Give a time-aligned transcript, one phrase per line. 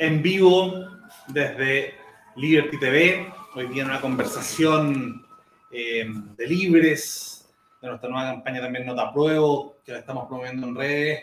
[0.00, 0.86] en vivo
[1.28, 1.94] desde
[2.36, 3.32] Liberty TV.
[3.54, 5.26] Hoy día en una conversación
[5.70, 7.46] eh, de libres,
[7.82, 11.20] de nuestra nueva campaña también Nota Pruebo, que la estamos promoviendo en redes.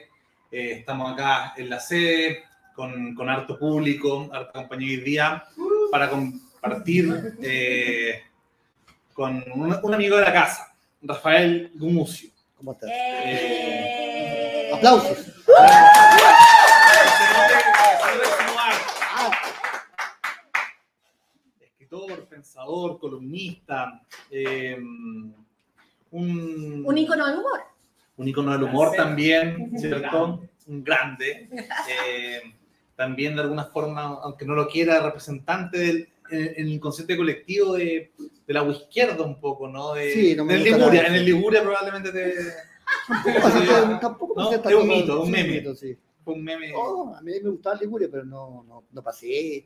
[0.51, 2.43] Eh, estamos acá en la sede
[2.75, 5.43] con, con harto público, harta compañía hoy día,
[5.91, 8.21] para compartir eh,
[9.11, 12.29] con un, un amigo de la casa, Rafael Gumucio.
[12.55, 12.91] ¿Cómo estás?
[12.93, 15.33] Eh, Aplausos.
[22.37, 24.77] Pensador, columnista, eh,
[26.11, 27.61] un, Un ícono del humor.
[28.17, 30.41] un icono del humor también, ¿cierto?
[30.67, 31.49] Un grande.
[32.09, 32.41] eh,
[32.95, 38.11] también de alguna forma, aunque no lo quiera, representante del en el inconsciente colectivo de,
[38.45, 39.93] de la izquierda un poco, ¿no?
[39.93, 41.07] De, Sí, no me del Liguria.
[41.07, 41.25] En el.
[41.25, 42.33] Liguria probablemente te,
[43.07, 45.49] Tampoco, tampoco No, pasé es un mito, un meme.
[45.53, 45.97] mito, sí.
[46.25, 46.73] fue un meme.
[46.75, 49.65] Oh, a mí me gustaba Liguria, pero no, no, no pasé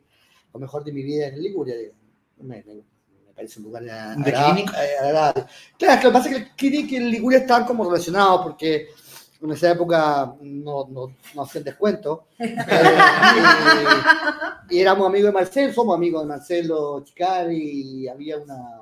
[0.53, 1.75] lo mejor de mi vida en Liguria.
[1.75, 2.00] digamos.
[2.37, 2.75] Me, me-
[3.27, 3.89] me parece un lugar eh,
[4.99, 5.45] agradable.
[5.77, 8.89] Claro, lo que pasa es que el Clinic y el Liguria estaban como relacionados porque
[9.41, 12.27] en esa época no, no, no hacían descuento.
[12.39, 12.97] Eh,
[14.71, 18.81] y, y éramos amigos de Marcelo, somos amigos de Marcelo Chicari y había una...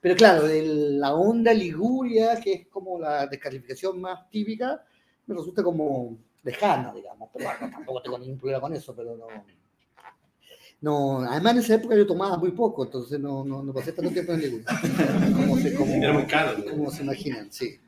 [0.00, 4.84] Pero claro, de la onda Liguria, que es como la descalificación más típica,
[5.26, 7.28] me resulta como lejana, digamos.
[7.32, 9.26] Pero bueno, tampoco tengo ningún problema con eso, pero no.
[10.86, 14.12] No, además en esa época yo tomaba muy poco, entonces no, no, no pasé tanto
[14.12, 14.66] tiempo en Liguria.
[15.36, 16.64] Como se, como, Era muy caro.
[16.64, 17.80] como se imaginan, sí.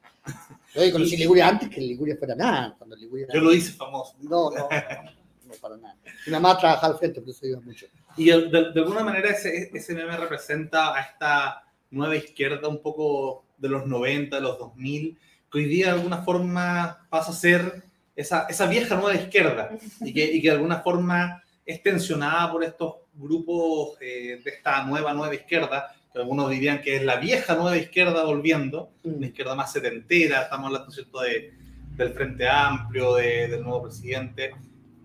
[0.74, 2.74] Yo conocí Liguria antes que Liguria fuera nada.
[2.76, 4.16] Cuando Liguria Yo lo hice famoso.
[4.20, 4.66] No, no, no,
[5.46, 5.94] no, para nada.
[6.26, 7.86] Mi mamá trabajaba al frente, por eso iba mucho.
[8.16, 12.82] Y de, de- de alguna manera ese, ese meme representa a esta nueva izquierda un
[12.82, 15.16] poco de los 90, de los 2000,
[15.52, 17.84] que hoy día de alguna forma pasa a ser
[18.16, 22.64] esa, esa vieja nueva izquierda y que, y que de alguna forma es tensionada por
[22.64, 27.55] estos grupos eh, de esta nueva nueva izquierda, que algunos dirían que es la vieja
[27.56, 31.20] nueva izquierda volviendo, una izquierda más setentera, estamos hablando ¿cierto?
[31.20, 31.53] De,
[31.94, 34.53] del Frente Amplio, de- del nuevo presidente.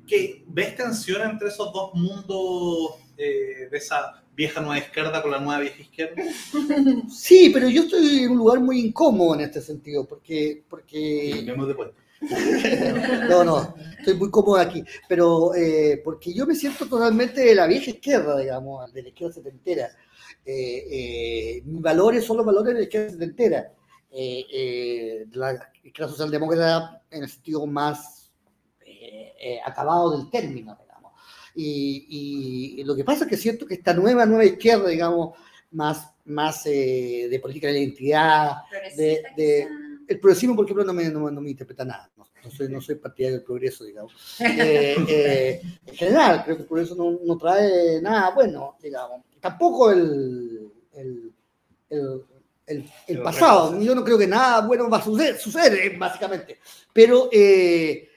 [0.07, 5.39] ¿Qué, ¿Ves tensión entre esos dos mundos eh, de esa vieja nueva izquierda con la
[5.39, 6.23] nueva vieja izquierda?
[7.09, 11.43] Sí, pero yo estoy en un lugar muy incómodo en este sentido, porque, porque
[11.75, 12.02] puesto.
[13.29, 17.67] No, no, estoy muy cómodo aquí, pero eh, porque yo me siento totalmente de la
[17.67, 19.89] vieja izquierda, digamos, de la izquierda setentera.
[20.45, 23.73] Eh, eh, mis valores son los valores de la izquierda setentera.
[24.12, 28.31] Eh, la izquierda socialdemócrata en el sentido más
[29.66, 31.12] acabado del término, digamos.
[31.56, 35.38] Y, lo que pasa es que siento que esta nueva, nueva izquierda, digamos,
[35.72, 38.57] más, más de política de identidad,
[38.95, 39.67] de- de-
[40.07, 42.09] el progresismo, por ejemplo, no me, no, no me interpreta nada.
[42.17, 44.13] No, no soy, no soy partidario del progreso, digamos.
[44.39, 49.21] Eh, eh, en general, creo que el progreso no, no trae nada bueno, digamos.
[49.39, 51.31] Tampoco el, el,
[51.89, 52.23] el,
[52.67, 53.79] el- el pasado.
[53.81, 56.59] Yo no creo que nada bueno va a suceder, sucede, básicamente.
[56.93, 58.09] Pero eh,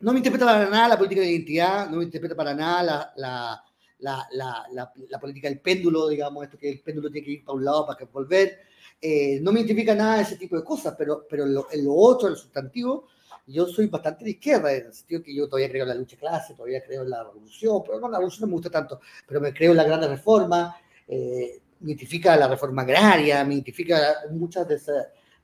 [0.00, 3.12] no me interpreta para nada la política de identidad, no me interpreta para nada la,
[3.16, 3.62] la,
[4.00, 7.44] la, la, la- la política del péndulo, digamos, esto que el péndulo tiene que ir
[7.44, 8.60] para un lado para que volver.
[9.00, 12.28] Eh, no me identifica nada de ese tipo de cosas, pero, pero en, lo, otro,
[12.28, 13.06] en lo sustantivo,
[13.46, 16.16] yo soy bastante de izquierda, en el sentido que yo todavía creo en la lucha
[16.16, 19.00] de clase, todavía creo en la revolución, pero no, la revolución no me gusta tanto,
[19.26, 20.76] pero me creo en la gran reforma,
[21.06, 24.78] eh, me identifica la reforma agraria, me identifica muchas de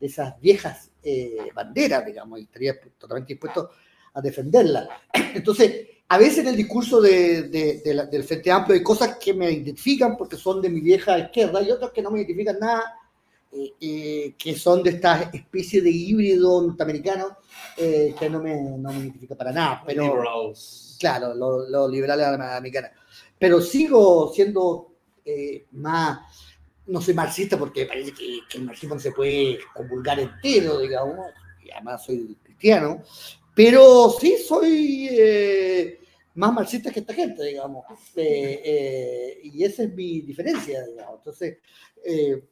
[0.02, 3.70] de esas viejas eh, banderas, digamos, y estaría totalmente dispuesto
[4.14, 4.88] a defenderla.
[5.34, 10.16] Entonces, a veces en el discurso de, del Frente Amplio hay cosas que me identifican
[10.16, 12.82] porque son de mi vieja izquierda y otras que no me identifican nada,
[13.52, 17.36] eh, eh, que son de esta especie de híbrido norteamericano
[17.76, 19.82] eh, que no me, no me identifica para nada.
[19.86, 20.96] Pero, Liberals.
[20.98, 22.90] Claro, los lo liberales americanos.
[23.38, 26.20] Pero sigo siendo eh, más,
[26.86, 31.26] no soy marxista porque parece que, que el marxismo no se puede convulgar entero, digamos,
[31.64, 33.02] y además soy cristiano,
[33.54, 36.00] pero sí soy eh,
[36.34, 37.84] más marxista que esta gente, digamos,
[38.16, 41.19] Eh, eh, y esa es mi diferencia, digamos.
[41.19, 41.58] Entonces,
[42.05, 42.44] eh,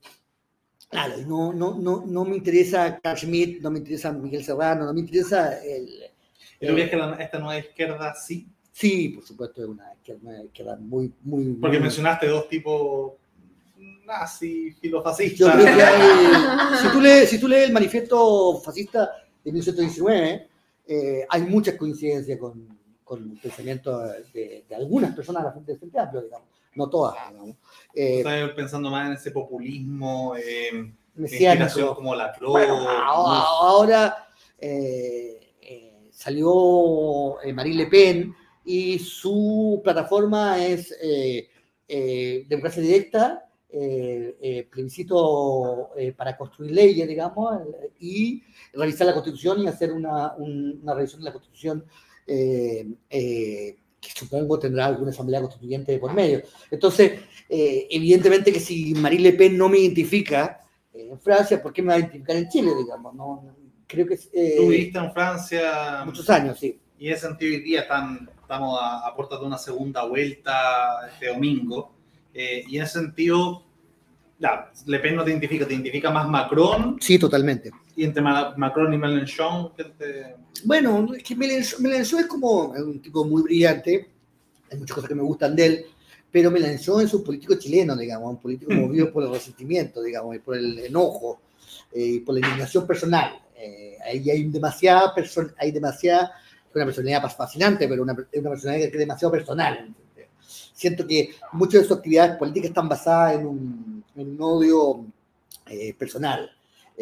[0.90, 4.92] claro, no, no, no, no me interesa Carl Schmitt, no me interesa Miguel Serrano, no
[4.92, 5.88] me interesa el...
[6.60, 8.46] ¿Y tú crees que la- esta nueva izquierda sí?
[8.72, 11.52] Sí, por supuesto, es una izquierda, izquierda muy, muy...
[11.54, 13.12] Porque muy- mencionaste dos tipos
[14.04, 19.10] nazi, hay, si, tú lees, si tú lees el manifiesto fascista
[19.44, 20.48] de 1919,
[20.88, 22.66] eh, hay muchas coincidencias con,
[23.04, 24.00] con el pensamiento
[24.34, 27.56] de, de algunas personas a la frente del Frente Amplio, digamos, no todas, digamos.
[27.94, 31.94] Eh, Estaba pensando más en ese populismo, eh, mesiánico.
[31.94, 32.50] como la Clo.
[32.50, 34.28] Bueno, ahora, ahora,
[34.58, 38.34] eh, eh, salió eh, Marine Le Pen
[38.64, 40.94] y su plataforma es
[41.88, 43.48] democracia directa,
[44.70, 47.62] plebiscito para construir leyes, digamos,
[47.98, 51.84] y revisar la constitución y hacer una, una revisión de la constitución
[54.00, 56.42] que supongo tendrá alguna asamblea constituyente por medio.
[56.70, 60.60] Entonces, evidentemente que si Marine Le Pen no me identifica
[60.92, 63.14] en Francia, ¿por qué me va a identificar en Chile, digamos?
[63.14, 63.44] No,
[63.86, 64.16] creo que...
[64.16, 66.02] Tú viviste en Francia...
[66.06, 66.80] Muchos años, sí.
[66.98, 71.08] Y en ese sentido hoy día están estamos a, a puertas de una segunda vuelta
[71.12, 71.92] este domingo.
[72.34, 73.64] Eh, y en ese sentido,
[74.40, 76.96] la, Le Pen no te identifica, te identifica más Macron.
[77.00, 77.70] Sí, totalmente.
[78.00, 80.34] Y entre Macron y Mélenchon, ¿qué te...
[80.64, 84.08] Bueno, es que Mélenchon, es como un tipo muy brillante,
[84.72, 85.84] hay muchas cosas que me gustan de él,
[86.32, 90.38] pero Mélenchon es un político chileno, digamos, un político movido por el resentimiento, digamos, y
[90.38, 91.42] por el enojo,
[91.92, 93.38] eh, y por la indignación personal.
[93.54, 95.12] Eh, ahí hay demasiada,
[95.58, 96.32] hay demasiada
[96.74, 99.94] una personalidad fascinante, pero una, una personalidad que es demasiado personal.
[100.72, 105.04] Siento que muchas de sus actividades políticas están basadas en un, en un odio
[105.66, 106.50] eh, personal.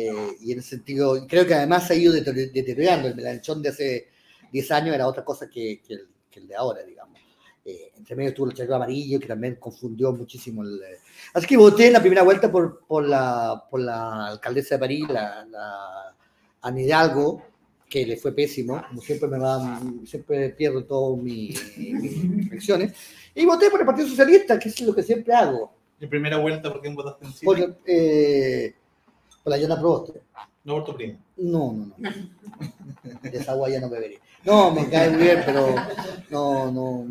[0.01, 3.09] Eh, y en ese sentido, creo que además ha ido deteriorando.
[3.09, 4.09] El melanchón de hace
[4.53, 7.19] 10 años era otra cosa que, que, el, que el, de ahora, digamos.
[7.65, 10.63] Eh, entre medio estuvo el chaleco amarillo, que también confundió muchísimo.
[10.63, 10.81] El,
[11.35, 15.05] así que voté en la primera vuelta por, por, la, por la alcaldesa de París,
[15.09, 16.15] la, la
[16.63, 17.43] Ana Hidalgo,
[17.91, 22.93] que le fue pésimo, como siempre me va, siempre pierdo todas mis, elecciones,
[23.35, 25.73] y voté por el Partido Socialista, que es lo que siempre hago.
[25.99, 27.45] ¿Y primera vuelta por quién votaste en Chile?
[27.45, 28.75] Por, eh,
[29.49, 30.23] la Yana Proboste.
[30.65, 31.05] ¿No por tu?
[31.39, 32.11] No, no, no.
[33.23, 34.21] De esa agua ya no beberé.
[34.45, 35.75] No, me cae muy bien, pero
[36.31, 37.05] no, no.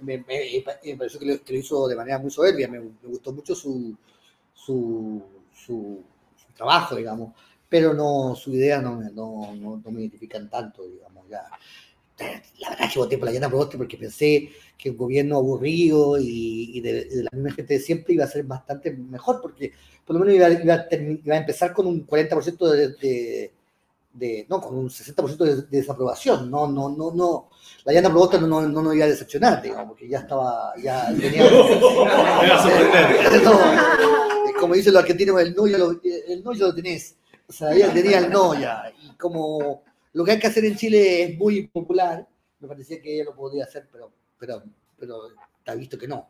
[0.00, 2.90] Me, me, me pareció que lo, que lo, hizo de manera muy soberbia, me, me
[3.04, 3.94] gustó mucho su,
[4.54, 5.22] su,
[5.52, 6.02] su,
[6.36, 7.32] su trabajo, digamos
[7.72, 11.40] pero no, su idea no, no, no, me identifican tanto, digamos, ya.
[12.18, 16.16] La verdad es que voté por la Llana Proboste porque pensé que un gobierno aburrido
[16.18, 19.72] y, de, la misma gente de siempre iba a ser bastante mejor, porque
[20.04, 23.52] por lo menos iba, iba, a, iba a, empezar con un 40% de,
[24.12, 26.50] de, no, con un 60% de, desaprobación.
[26.50, 27.48] No, no, no, no.
[27.84, 31.08] La Llana Proboste no, no, no, nos iba a decepcionar, digamos, porque ya estaba, ya
[31.18, 31.48] tenía...
[34.62, 37.16] como dicen los argentinos, el no ya lo, el no ya lo tenés.
[37.48, 38.84] O sea, ella tenía el no ya.
[39.02, 39.82] Y como
[40.12, 42.26] lo que hay que hacer en Chile es muy popular,
[42.60, 44.62] me parecía que ella lo podía hacer, pero, pero,
[44.98, 45.28] pero
[45.58, 46.28] está visto que no.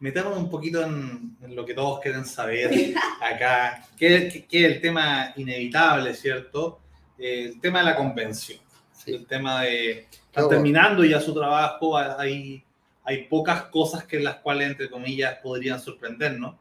[0.00, 6.14] Metamos un poquito en, lo que todos quieren saber acá, que, es el tema inevitable,
[6.14, 6.80] ¿cierto?
[7.18, 8.58] el tema de la convención.
[9.06, 10.08] El tema de...
[10.26, 12.64] Están terminando ya su trabajo, hay,
[13.04, 16.56] hay pocas cosas que las cuales, entre comillas, podrían sorprendernos.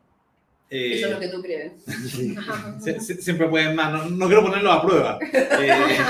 [0.74, 1.74] Eso es lo que tú crees.
[3.24, 5.20] siempre pueden más, no, quiero ponerlo a prueba.
[5.64, 5.70] Eh,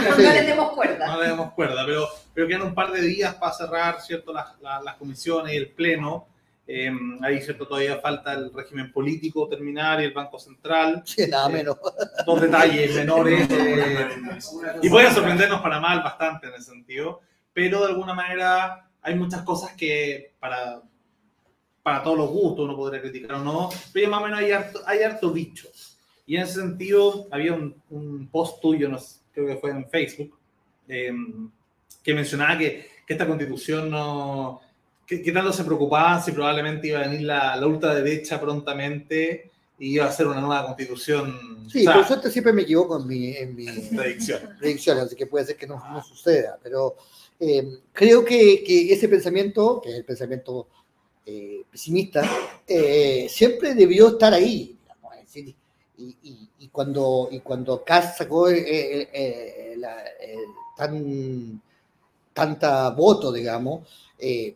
[0.10, 1.07] no, le demos cuerda.
[1.07, 4.33] No le demos cuerda, pero, pero quedan un par de días para cerrar ¿cierto?
[4.33, 6.27] Las, las, comisiones y el pleno.
[6.65, 11.04] Eh, ahí cierto todavía falta el régimen político terminar y el Banco Central.
[11.06, 11.77] Sí, nada eh, menos.
[12.25, 13.48] dos detalles menores.
[14.81, 17.21] y pueden sorprendernos para mal bastante en ese sentido,
[17.51, 20.81] pero de alguna manera hay muchas cosas que para
[21.83, 24.80] para todos los gustos, uno podría criticar o no, pero más o menos hay harto,
[24.85, 25.68] hay harto bicho.
[26.25, 28.97] Y en ese sentido, había un, un post tuyo, no
[29.33, 30.38] creo que fue en Facebook,
[30.88, 31.50] em,
[32.01, 34.62] que mencionaba que, que, esta constitución no.
[35.06, 40.05] Que, tanto se preocupaba si probablemente iba a venir la, la ultraderecha prontamente y iba
[40.05, 41.67] a ser una nueva constitución.
[41.69, 43.65] Sí, por suerte siempre me equivoco en mi, en mi
[44.60, 46.96] predicción, así que puede ser que no, no suceda, pero
[47.39, 50.67] eh, creo que, que, ese pensamiento, que es el pensamiento
[51.25, 52.30] eh, pesimista,
[52.68, 54.77] eh, siempre debió estar ahí.
[55.98, 59.77] y, cuando, y cuando Kass sacó eh,
[60.75, 61.62] tan,
[62.34, 63.88] tanta voto, digamos,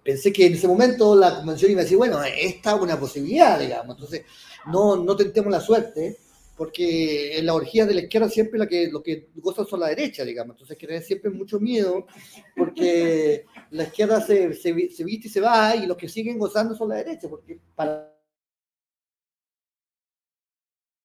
[0.03, 3.59] pensé que en ese momento la convención iba a decir, bueno, esta es una posibilidad,
[3.59, 3.95] digamos.
[3.95, 4.23] Entonces,
[4.65, 6.17] no, no tentemos la suerte
[6.57, 9.89] porque en la orgía de la izquierda siempre la que, lo que gozan son la
[9.89, 10.55] derecha, digamos.
[10.55, 12.07] Entonces hay que siempre mucho miedo,
[12.55, 13.45] porque
[13.77, 16.95] la izquierda se, se, viste y se va, y los que siguen gozando son la
[16.95, 18.13] derecha, porque para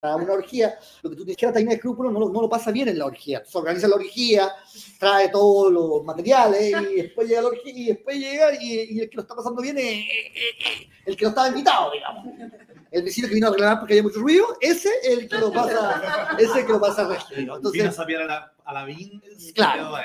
[0.02, 2.98] una orgía, lo que tú tienes que tener escrúpulos no, no, lo pasa bien en
[2.98, 3.44] la orgía.
[3.44, 4.52] Se organiza la orgía,
[4.98, 9.16] trae todos los materiales y después llega la orgía y después llega y, el que
[9.16, 10.04] lo está pasando bien es
[11.06, 12.26] el que no estaba invitado, digamos
[12.92, 15.50] el vecino que vino a reclamar porque había mucho ruido, ese es el que lo
[15.50, 18.86] pasa, ese que lo pasa a Entonces, vino a saber a la, a la
[19.54, 19.96] Claro.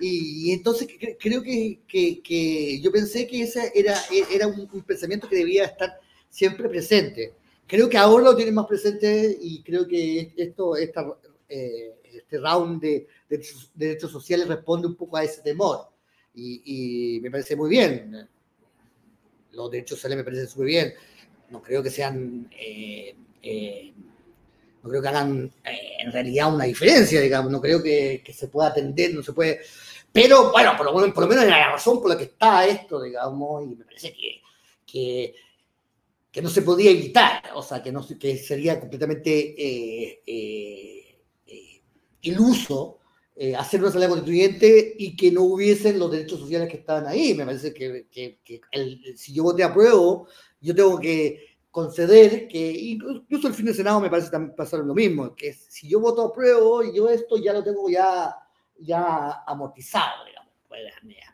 [0.00, 0.88] Y, entonces
[1.18, 3.96] creo que, que, que, yo pensé que ese era,
[4.32, 7.34] era un, pensamiento que debía estar siempre presente.
[7.66, 13.06] Creo que ahora lo tienen más presente y creo que esto, eh, este round de,
[13.28, 15.88] de, derechos sociales responde un poco a ese temor.
[16.34, 18.28] y, me parece muy bien.
[19.52, 20.94] Los derechos sociales me parecen súper bien.
[21.50, 23.92] No creo que sean, eh, eh,
[24.82, 27.50] no creo que hagan en realidad una diferencia, digamos.
[27.50, 29.60] No creo que, se pueda atender, no se puede.
[30.12, 33.64] Pero bueno, por lo, por lo menos la razón por la que está esto, digamos,
[33.64, 34.42] y me parece que,
[34.84, 35.34] que,
[36.32, 39.54] que no se podía evitar, o sea, que, no, que sería completamente
[42.22, 42.98] iluso
[43.36, 47.32] eh, hacer una asamblea constituyente y que no hubiesen los derechos sociales que estaban ahí.
[47.34, 48.06] Me parece que,
[49.16, 50.24] si yo voté a prueba,
[50.60, 54.94] yo tengo que conceder que incluso el fin de Senado me parece también pasar lo
[54.94, 56.60] mismo, que si yo voto a prueba,
[56.92, 58.34] yo esto ya lo tengo ya,
[58.80, 60.50] ya amortizado, digamos.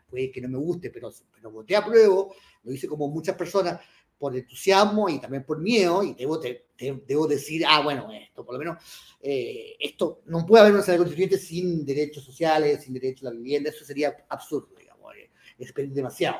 [0.09, 2.25] Puede, que no me guste, pero, pero voté a prueba,
[2.63, 3.79] lo hice como muchas personas,
[4.17, 6.39] por entusiasmo y también por miedo, y debo,
[6.79, 8.83] debo decir, ah, bueno, esto, por lo menos,
[9.21, 13.37] eh, esto, no puede haber una asamblea constituyente sin derechos sociales, sin derecho a la
[13.37, 16.39] vivienda, eso sería absurdo, digamos, eh, es demasiado.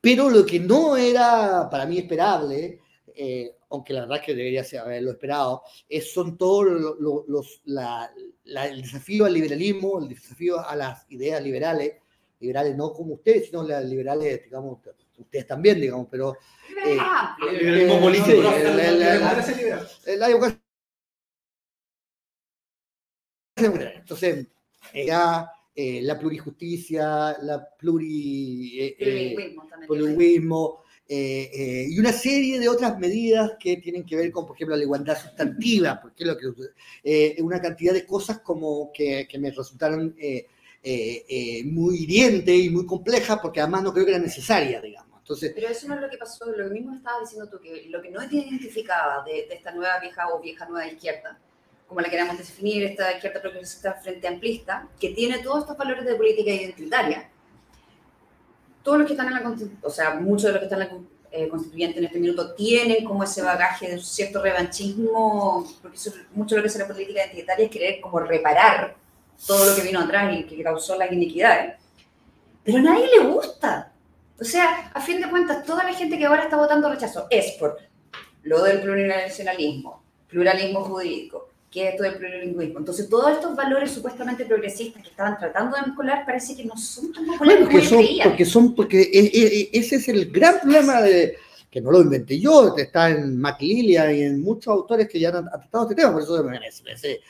[0.00, 2.80] Pero lo que no era para mí esperable,
[3.20, 6.64] eh, aunque la verdad es que debería haberlo esperado, es, son todos
[7.26, 8.08] los, la,
[8.44, 11.94] el desafío al liberalismo, el desafío a las ideas liberales,
[12.38, 14.78] liberales no como ustedes, sino las liberales, digamos,
[15.16, 16.36] ustedes también, digamos, pero...
[16.86, 18.42] Eh, ah, el liberalismo político.
[20.16, 20.62] La educación...
[23.56, 24.46] Entonces,
[24.94, 29.44] ya eh, la plurijusticia, la pluri, eh,
[29.88, 34.76] plurilingüismo, eh, y una serie de otras medidas que tienen que ver con, por ejemplo,
[34.76, 40.14] la igualdad sustantiva, porque lo que, una cantidad de cosas como que, que me resultaron
[41.64, 45.08] muy hirientes y muy complejas, porque además no creo que eran necesarias, digamos.
[45.54, 48.10] Pero eso no es lo que pasó, lo mismo estabas diciendo tú, que lo que
[48.10, 51.38] no identificaba de, de esta nueva vieja o vieja nueva izquierda,
[51.86, 56.14] como la queramos definir, esta izquierda progresista frente amplista, que tiene todos estos valores de
[56.14, 57.30] política identitaria,
[58.82, 60.98] todos los que están en la o sea, muchos de los que están en la
[61.30, 65.98] eh, constituyente en este minuto tienen como ese bagaje de cierto revanchismo, porque
[66.32, 68.96] mucho de lo que es la política identitaria es querer como reparar
[69.46, 71.76] todo lo que vino atrás y que causó las iniquidades.
[72.64, 73.92] Pero a nadie le gusta.
[74.40, 77.52] O sea, a fin de cuentas, toda la gente que ahora está votando rechazo es
[77.52, 77.78] por
[78.42, 82.78] lo del plurinacionalismo, pluralismo jurídico, que es esto del plurilingüismo.
[82.78, 87.12] Entonces, todos estos valores supuestamente progresistas que estaban tratando de vincular parece que no son
[87.12, 91.02] tan populares porque son, porque son, porque e, e, e, ese es el gran problema
[91.02, 91.36] de
[91.70, 95.44] que no lo inventé yo, está en Maclilia y en muchos autores que ya han,
[95.44, 97.20] tratado este tema, por eso me parece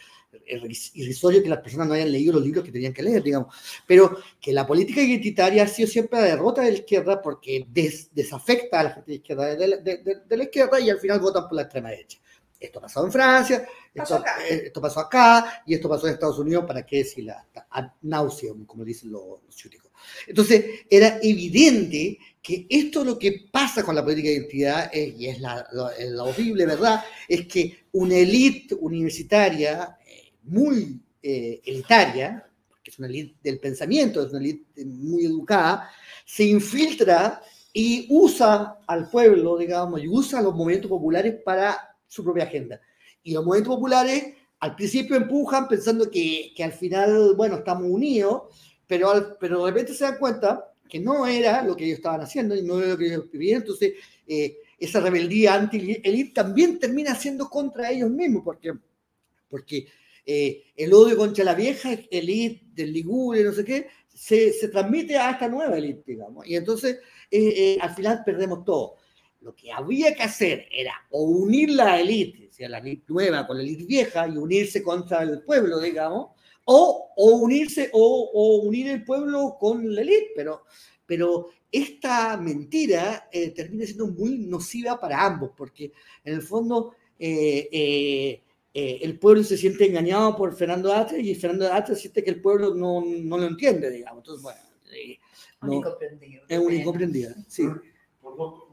[0.95, 3.55] irrisorio que las personas no hayan leído los libros que tenían que leer, digamos.
[3.87, 7.67] Pero que la política identitaria ha sido siempre la derrota de la izquierda porque
[8.13, 11.63] desafecta a la gente de, izquierda, de, la izquierda y al final votan por la
[11.63, 12.19] extrema derecha.
[12.61, 16.85] Esto pasó en Francia, eh, esto pasó, acá y esto pasó en Estados Unidos, ¿para
[16.85, 17.31] qué decir
[17.71, 19.71] ad nauseum, como dicen los, los
[20.27, 25.41] Entonces, era evidente que esto lo que pasa con la política de identidad, y es
[25.41, 29.97] la, la, horrible verdad, es que una élite universitaria
[30.43, 32.45] muy eh, elitaria,
[32.83, 35.91] que es una élite del pensamiento, es una élite muy educada,
[36.25, 37.41] se infiltra
[37.73, 42.81] y usa al pueblo, digamos, y usa los movimientos populares para su propia agenda.
[43.23, 48.43] Y los movimientos populares al principio empujan pensando que, que al final, bueno, estamos unidos,
[48.87, 52.57] pero, pero de repente se dan cuenta que no era lo que ellos estaban haciendo
[52.57, 53.61] y no era lo que ellos vivían.
[53.61, 53.93] Entonces,
[54.27, 58.73] eh, esa rebeldía anti-elite también termina siendo contra ellos mismos, porque,
[59.49, 59.87] porque
[60.25, 65.17] eh, el odio contra la vieja elite del Ligure, no sé qué, se, se transmite
[65.17, 66.47] a esta nueva elite, digamos.
[66.47, 66.99] Y entonces,
[67.31, 68.97] eh, eh, al final perdemos todo.
[69.41, 73.57] Lo que había que hacer era o unir la élite, sea, la élite nueva con
[73.57, 76.31] la élite vieja y unirse contra el pueblo, digamos,
[76.65, 80.65] o, o unirse o, o, unir el pueblo con la élite, pero,
[81.07, 85.93] pero esta mentira termina siendo muy nociva para ambos, porque
[86.25, 88.43] en el fondo eh,
[88.75, 92.75] el pueblo se siente engañado por Fernando Atre y Fernando Atre siente que el pueblo
[92.75, 94.23] no, no lo entiende, digamos.
[94.23, 94.61] Entonces, bueno,
[94.93, 95.19] eh,
[95.63, 95.83] no,
[96.49, 97.65] es un incomprendido, sí.
[98.21, 98.68] Por.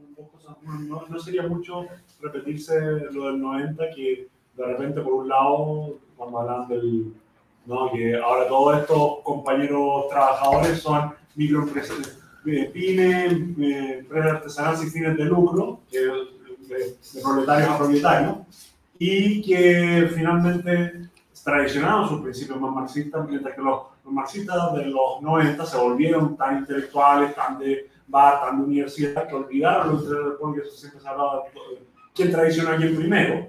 [0.62, 1.86] No, no, sería mucho
[2.20, 2.78] repetirse
[3.12, 7.12] lo del 90, que de repente, por un lado, cuando hablan del.
[7.66, 7.90] ¿no?
[7.90, 15.24] que ahora todos estos compañeros trabajadores son microempresas, eh, pymes, empresas artesanales sin fines de
[15.24, 16.78] lucro, que, de,
[17.12, 18.36] de proletarios a propietarios
[18.98, 21.08] y que finalmente
[21.44, 26.58] traicionaron sus principios más marxistas, mientras que los, marxistas de los 90 se volvieron tan
[26.58, 31.08] intelectuales, tan de bar, tan de universidad, que olvidaron los tres porque eso siempre se
[31.08, 31.82] hablaba de
[32.14, 33.48] quién traiciona a quién primero,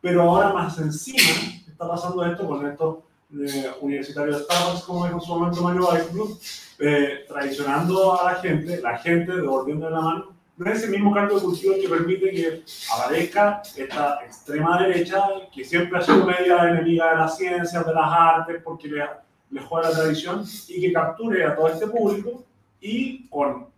[0.00, 1.18] pero ahora más encima
[1.66, 2.98] está pasando esto con estos
[3.34, 6.36] eh, universitario de Starbucks, como en su momento Mario Weissblum,
[6.78, 11.36] eh, traicionando a la gente, la gente devolviendo la mano, no es ese mismo caldo
[11.36, 17.16] de cultivo que permite que aparezca esta extrema derecha que siempre sido media enemiga de
[17.16, 19.02] las ciencias, de las artes, porque le,
[19.50, 22.44] le juega la tradición, y que capture a todo este público
[22.80, 23.71] y con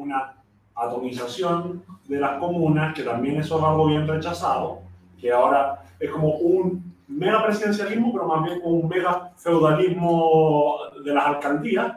[0.00, 0.34] una
[0.74, 4.80] atomización de las comunas, que también eso es algo bien rechazado,
[5.20, 11.14] que ahora es como un mega presidencialismo, pero más bien como un mega feudalismo de
[11.14, 11.96] las alcaldías.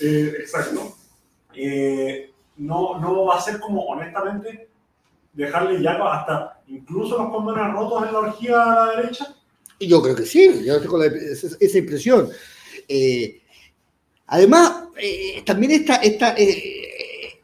[0.00, 0.94] Eh, exacto.
[1.54, 4.68] Eh, no, no va a ser como, honestamente,
[5.32, 9.34] dejarle ya hasta incluso los condones rotos en la orgía a la derecha.
[9.78, 12.28] Y yo creo que sí, yo tengo la- esa, esa impresión.
[12.88, 13.42] Eh,
[14.28, 17.40] además, eh, también esta, esta eh,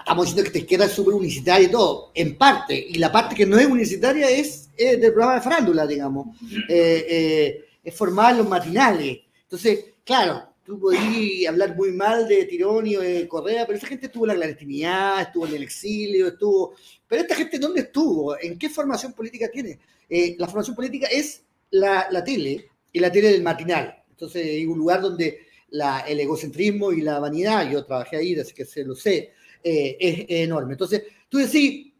[0.00, 3.34] estamos diciendo que esta izquierda es súper unicitaria y todo, en parte, y la parte
[3.34, 6.36] que no es unicitaria es, eh, del programa de farándula, digamos,
[6.68, 9.18] Eh, eh, es formada en los matinales.
[9.44, 14.06] Entonces, claro, tú podías hablar muy mal de Tironi o de Correa, pero esa gente
[14.06, 16.74] estuvo en la clandestinidad, estuvo en el exilio, estuvo...
[17.06, 18.38] Pero esta gente, ¿dónde estuvo?
[18.38, 19.78] ¿En qué formación política tiene?
[20.10, 24.04] Eh, la formación política es la, la tele y la tele del matinal.
[24.10, 28.54] Entonces, hay un lugar donde la- el egocentrismo y la vanidad, yo trabajé ahí, así
[28.54, 29.32] que se lo sé,
[29.62, 30.72] eh, es, es enorme.
[30.74, 31.92] Entonces, tú decís,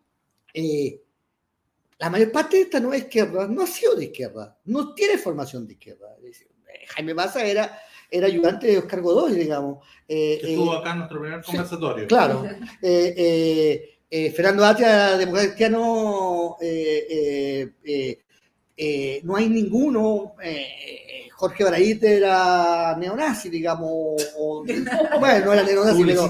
[0.55, 1.01] eh,
[1.99, 5.67] la mayor parte de esta nueva izquierda no ha sido de izquierda, no tiene formación
[5.67, 6.17] de izquierda.
[6.23, 7.79] Decir, eh, Jaime Massa era,
[8.11, 9.85] era ayudante de Oscar Godoy, digamos.
[10.09, 12.07] Eh, Que estuvo acá en nuestro primer sí, conversatorio.
[12.07, 12.45] Claro.
[14.35, 16.57] Fernando Atia, demócrata cristiano,
[18.79, 20.35] eh, eh, eh, eh, no hay ninguno.
[20.43, 24.33] eh, Jorge Barahit era neonazi, digamos.
[24.37, 24.65] o-
[25.21, 26.23] bueno, no era neonazi, pero,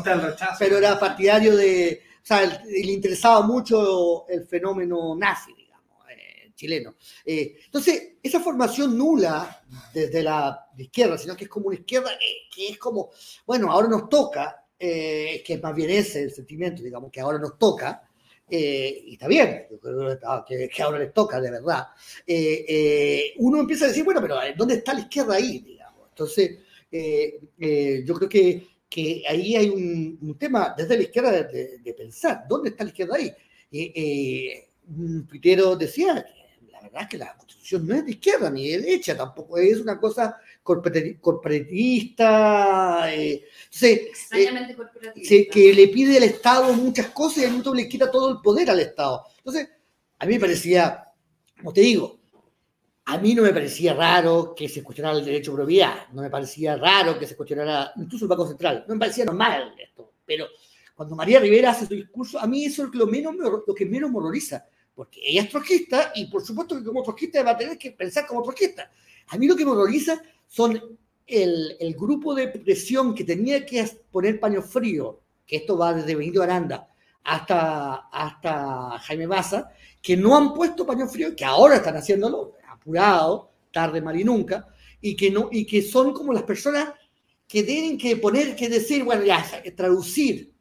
[0.58, 2.02] pero era partidario de.
[2.22, 6.94] O sea, le interesaba mucho el fenómeno nazi, digamos, eh, chileno.
[7.24, 9.62] Eh, entonces, esa formación nula
[9.94, 13.10] desde la izquierda, sino que es como una izquierda eh, que es como,
[13.46, 17.58] bueno, ahora nos toca, eh, que más bien ese el sentimiento, digamos, que ahora nos
[17.58, 18.07] toca,
[18.50, 21.86] eh, y está bien, yo creo que, que ahora les toca, de verdad.
[22.26, 25.58] Eh, eh, uno empieza a decir, bueno, pero eh, ¿dónde está la izquierda ahí?
[25.60, 26.08] Digamos.
[26.10, 26.58] Entonces,
[26.90, 31.44] eh, eh, yo creo que, que ahí hay un, un tema desde la izquierda de,
[31.44, 33.32] de- de pensar, ¿dónde está la izquierda ahí?
[34.88, 36.24] Un tuitero decía,
[36.72, 39.78] la verdad es que la constitución no es de izquierda ni de derecha, tampoco es
[39.80, 40.36] una cosa
[40.68, 43.12] corporati- corporatista.
[43.14, 44.00] eh, entonces,
[44.76, 45.26] corporativo.
[45.26, 48.30] se- que le pide al Estado muchas cosas y al mismo tiempo le quita todo
[48.30, 49.24] el poder al Estado.
[49.38, 49.68] Entonces,
[50.18, 51.04] a mí me parecía,
[51.58, 52.18] como te digo,
[53.06, 56.28] a mí no me parecía raro que se cuestionara el derecho de propiedad, no me
[56.30, 60.46] parecía raro que se cuestionara incluso el Banco Central, no me parecía normal esto, pero
[60.94, 63.86] cuando María Rivera hace su discurso, a mí eso es lo, menos me lo que
[63.86, 67.56] menos me horroriza, porque ella es trotskista y por supuesto que como trotskista va a
[67.56, 68.90] tener que pensar como trotskista.
[69.28, 73.84] A mí lo que me horroriza son el, el grupo de presión que tenía que
[74.10, 76.88] poner paño frío, que esto va desde Benito Aranda
[77.22, 83.52] hasta, hasta Jaime Baza, que no han puesto paño frío, que ahora están haciéndolo, apurado,
[83.70, 84.68] tarde, mal y nunca,
[85.00, 86.94] y que, no, y que son como las personas
[87.46, 89.44] que tienen que poner, que decir, bueno, ya,
[89.76, 90.52] traducir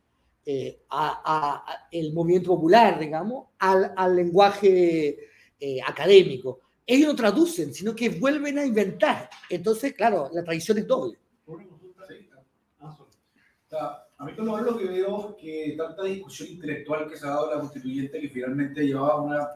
[0.46, 5.18] eh, a, el movimiento popular, digamos, al, al lenguaje
[5.60, 6.62] eh, académico.
[6.90, 9.30] Ellos no traducen, sino que vuelven a inventar.
[9.50, 11.20] Entonces, claro, la tradición es doble.
[13.74, 17.54] Ah, a mí con lo que veo que tanta discusión intelectual que se ha dado
[17.54, 19.50] la constituyente que finalmente llevaba a una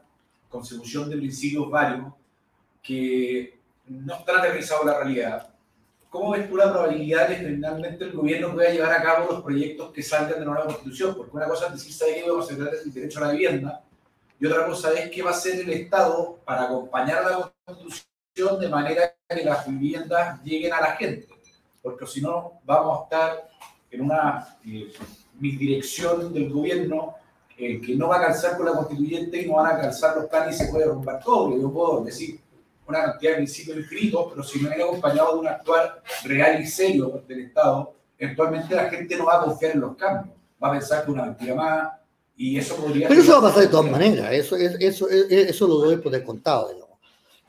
[0.50, 2.14] consecución de principios varios
[2.84, 5.50] que no están aterrizados la realidad.
[6.10, 9.42] ¿Cómo ves tú la probabilidad de que finalmente el gobierno pueda llevar a cabo los
[9.42, 11.16] proyectos que salgan de la nueva constitución?
[11.16, 13.84] Porque una cosa es decir, ¿sabe qué vamos a hacer el derecho a la vivienda?
[14.42, 18.70] Y otra cosa es qué va a hacer el Estado para acompañar la constitución de
[18.70, 21.28] manera que las viviendas lleguen a la gente.
[21.80, 23.50] Porque si no, vamos a estar
[23.92, 24.92] en una eh,
[25.40, 27.14] misdirección del gobierno
[27.56, 30.26] eh, que no va a calzar con la constituyente y no van a calzar los
[30.26, 31.56] planes y se puede romper todo.
[31.56, 32.40] Yo puedo decir
[32.88, 36.66] una cantidad de principios escritos, pero si no viene acompañado de un actuar real y
[36.66, 40.36] serio del Estado, eventualmente la gente no va a confiar en los cambios.
[40.64, 42.01] Va a pensar que una mentira más
[42.36, 43.08] y eso podría...
[43.08, 45.98] Pero eso va a pasar de todas maneras, eso, es- eso, es- eso lo doy
[45.98, 47.00] por descontado, digamos.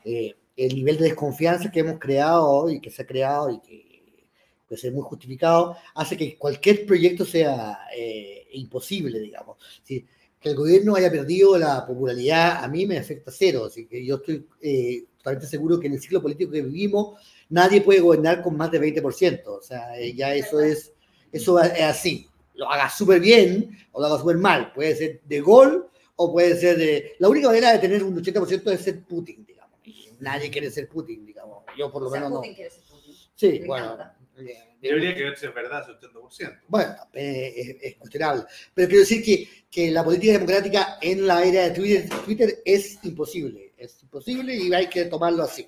[0.05, 4.27] Eh, el nivel de desconfianza que hemos creado y que se ha creado y que
[4.67, 9.57] puede ser muy justificado, hace que cualquier proyecto sea eh, imposible, digamos.
[9.83, 10.05] Si,
[10.39, 14.15] que el gobierno haya perdido la popularidad, a mí me afecta cero, así que yo
[14.15, 17.17] estoy eh, totalmente seguro que en el ciclo político que vivimos,
[17.49, 20.91] nadie puede gobernar con más de 20%, o sea, eh, ya eso es,
[21.31, 22.27] eso es así.
[22.55, 26.55] Lo haga súper bien o lo haga súper mal, puede ser de gol o puede
[26.57, 27.13] ser de...
[27.19, 29.79] La única manera de tener un 80% es ser Putin, digamos.
[29.83, 31.63] Y nadie quiere ser Putin, digamos.
[31.77, 32.37] Yo por lo O sea, menos no.
[32.39, 33.15] Putin quiere ser Putin.
[33.35, 33.85] Sí, Me bueno.
[33.85, 34.17] encanta.
[34.37, 36.59] eh, Debería que es verdad ese 80%.
[36.67, 38.43] Bueno, eh, es, es cuestionable.
[38.73, 42.99] Pero quiero decir que, que la política democrática en la era de Twitter, Twitter es
[43.03, 43.73] imposible.
[43.77, 45.67] Es imposible y hay que tomarlo así.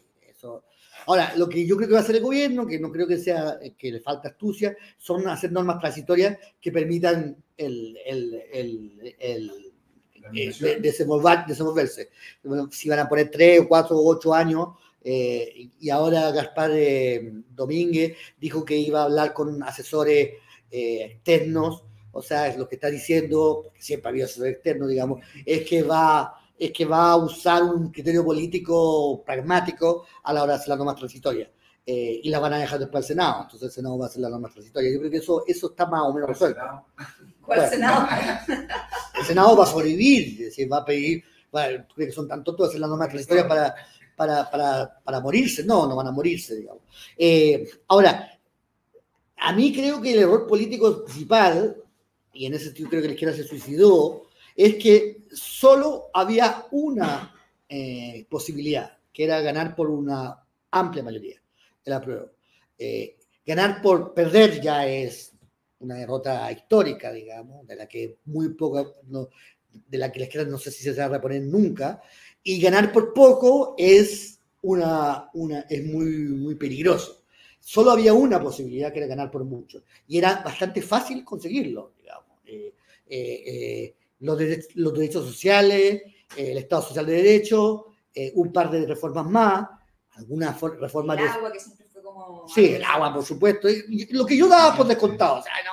[1.08, 3.18] Ahora, lo que yo creo que va a hacer el gobierno, que no creo que
[3.18, 9.12] sea que le falta astucia, son hacer normas transitorias que permitan el, el, el,
[10.32, 12.10] eh, desenvolverse.
[12.44, 14.70] Bueno, Si van a poner tres o cuatro o ocho años,
[15.04, 20.32] eh, y- ahora Gaspar eh, Domínguez dijo que iba a hablar con asesores
[20.72, 25.22] eh, externos, o sea, es lo que está diciendo, porque siempre había asesores externos, digamos,
[25.46, 30.54] es que va es que va a usar un criterio político pragmático a la hora
[30.54, 31.52] de hacer la norma transitoria.
[31.88, 34.22] Eh, y la van a dejar después al Senado, entonces el Senado va a hacer
[34.22, 34.92] la norma transitoria.
[34.92, 36.60] Yo creo que eso, eso está más o menos resuelto.
[37.42, 37.70] ¿Cuál Bueno.
[37.70, 38.08] Senado?
[39.20, 42.28] El Senado va a sobrevivir, es decir, va a pedir, bueno, ¿tú crees que son
[42.28, 43.76] tan tontos hacer la norma transitoria para,
[44.16, 45.64] para, para, para morirse?
[45.64, 46.82] No, no van a morirse, digamos.
[47.18, 48.30] Eh, ahora,
[49.38, 51.78] a mí creo que el error político principal,
[52.34, 54.24] y en ese sentido creo que la izquierda se suicidó,
[54.56, 57.34] es que solo había una
[57.70, 61.42] eh, posibilidad, que era ganar por una amplia mayoría,
[61.84, 62.32] el apruebo.
[62.78, 65.34] Eh, ganar por perder ya es
[65.80, 69.30] una derrota histórica, digamos, de la que muy poco, no-
[69.72, 72.02] de la que la izquierda no sé si se va a reponer nunca,
[72.44, 77.24] y ganar por poco es, una, una, es muy, muy peligroso.
[77.60, 82.40] Solo había una posibilidad que era ganar por mucho, y era bastante fácil conseguirlo, digamos.
[83.08, 83.94] Eh,
[84.26, 86.02] los, dere- los derechos sociales,
[86.36, 89.68] eh, el Estado Social de Derecho, eh, un par de reformas más,
[90.16, 91.30] algunas for- reformas El de...
[91.30, 92.48] agua que siempre fue como...
[92.48, 93.70] Sí, el agua, por supuesto.
[93.70, 95.40] y- y lo que yo daba por descontado.
[95.40, 95.72] O sea, no,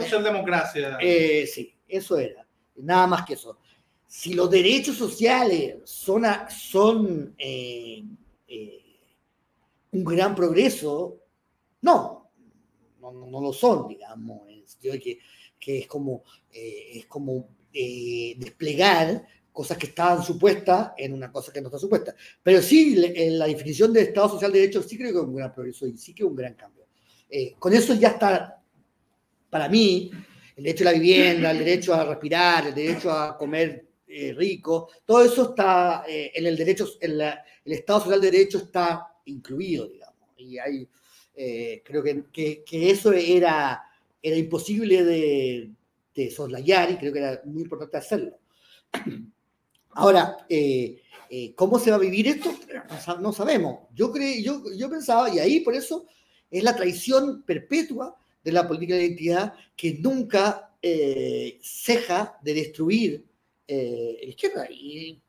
[0.00, 0.98] eh, Socialdemocracia.
[1.00, 2.46] eh, sí, eso era.
[2.76, 3.58] Nada más que eso.
[4.06, 8.02] Si los derechos sociales son, a- son eh,
[8.48, 8.82] eh,
[9.92, 11.18] un gran progreso,
[11.82, 12.30] no,
[13.00, 15.18] no, no- no lo son, digamos, en el sentido de que,
[15.58, 16.22] que es como,
[16.52, 21.78] eh, es como eh, desplegar cosas que estaban supuestas en una cosa que no está
[21.78, 22.14] supuesta.
[22.42, 25.24] Pero sí, le- en la definición de Estado Social de Derecho sí creo que es
[25.24, 26.86] un gran progreso y sí que es un gran cambio.
[27.28, 28.62] Eh, con eso ya está,
[29.50, 30.10] para mí,
[30.56, 34.88] el derecho a la vivienda, el derecho a respirar, el derecho a comer eh, rico,
[35.04, 39.06] todo eso está eh, en el derecho, en la- el Estado Social de Derecho está
[39.24, 40.28] incluido, digamos.
[40.36, 40.88] Y hay,
[41.34, 43.82] eh, creo que, que, que eso era,
[44.22, 45.70] era imposible de,
[46.16, 48.32] de soslayar y creo que era muy importante hacerlo.
[49.90, 51.00] Ahora, eh,
[51.30, 52.52] eh, ¿cómo se va a vivir esto?
[52.90, 53.80] No sa- No sabemos.
[53.94, 56.06] Yo, cre- yo, yo pensaba, y ahí por eso
[56.50, 63.24] es la traición perpetua de la política de identidad que nunca eh, ceja de destruir
[63.66, 64.68] eh, la izquierda.
[64.70, 65.20] Y,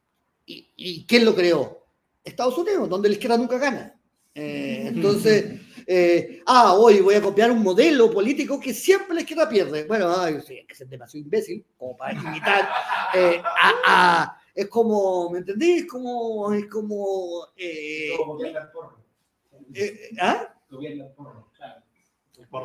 [0.46, 1.84] y- y quién lo creó?
[2.24, 3.94] Estados Unidos, donde la izquierda nunca gana.
[4.36, 9.86] Entonces, eh, ah, hoy voy a copiar un modelo político que siempre la izquierda pierde.
[9.86, 12.70] Bueno, ay, sí, hay que ser demasiado imbécil como para imitar.
[13.16, 15.84] eh, a- a- es como, ¿me entendés?
[15.84, 18.12] Es como, es como, eh,
[18.74, 18.98] porro.
[19.74, 20.54] eh, ¿ah?
[21.56, 21.82] Claro.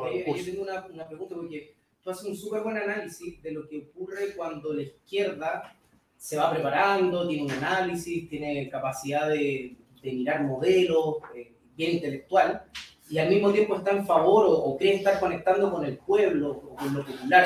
[0.07, 3.67] Eh, yo tengo una, una pregunta porque tú haces un súper buen análisis de lo
[3.67, 5.75] que ocurre cuando la izquierda
[6.17, 12.65] se va preparando, tiene un análisis, tiene capacidad de, de mirar modelos, eh, bien intelectual,
[13.13, 16.49] y al mismo tiempo está en favor o, o cree estar conectando con el pueblo
[16.49, 17.45] o con lo popular.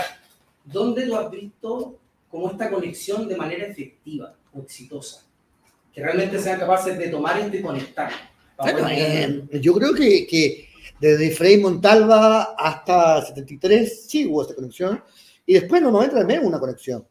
[0.63, 1.99] ¿Dónde tú has visto
[2.29, 5.25] como esta conexión de manera efectiva o exitosa?
[5.91, 8.09] Que realmente sean capaces de tomar esto y conectar.
[8.57, 10.69] Bueno, eh, yo creo que, que
[11.01, 15.03] desde Frei Montalva hasta 73 sí hubo esta conexión,
[15.45, 17.05] y después en los 90 también hubo una conexión,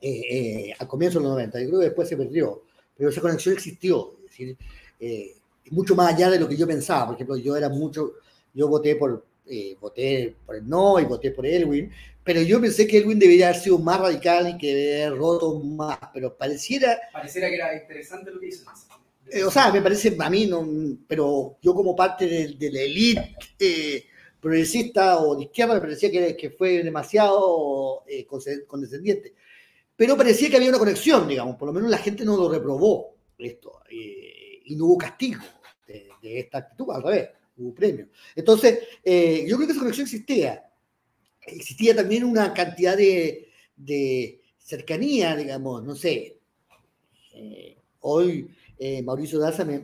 [0.00, 2.62] eh, eh, al comienzo de los 90, yo creo que después se perdió,
[2.96, 4.56] pero esa conexión existió, es decir,
[4.98, 5.35] eh,
[5.70, 8.14] mucho más allá de lo que yo pensaba, por ejemplo, yo era mucho,
[8.54, 11.90] yo voté por, eh, voté por el no y voté por Elwin,
[12.26, 15.60] pero yo pensé que Elwin debería haber sido más radical y que debería haber roto
[15.60, 18.66] más, pero pareciera Pareciera que era interesante lo que dicen.
[19.30, 20.68] eh, o sea, me parece, a mí, no,
[21.06, 24.04] pero yo como parte de, de la élite eh,
[24.40, 28.26] progresista o de izquierda, me parecía que, que fue demasiado eh,
[28.66, 29.34] condescendiente.
[29.94, 33.14] Pero parecía que había una conexión, digamos, por lo menos la gente no lo reprobó
[33.38, 35.40] esto, y no hubo castigo
[36.34, 38.08] esta actitud, al revés, hubo premio.
[38.34, 40.64] Entonces, eh, yo creo que esa conexión existía.
[41.46, 43.50] Existía también una cantidad de,
[44.58, 46.38] cercanía, digamos, no sé.
[47.34, 49.82] eh, hoy eh, Mauricio Daza, me,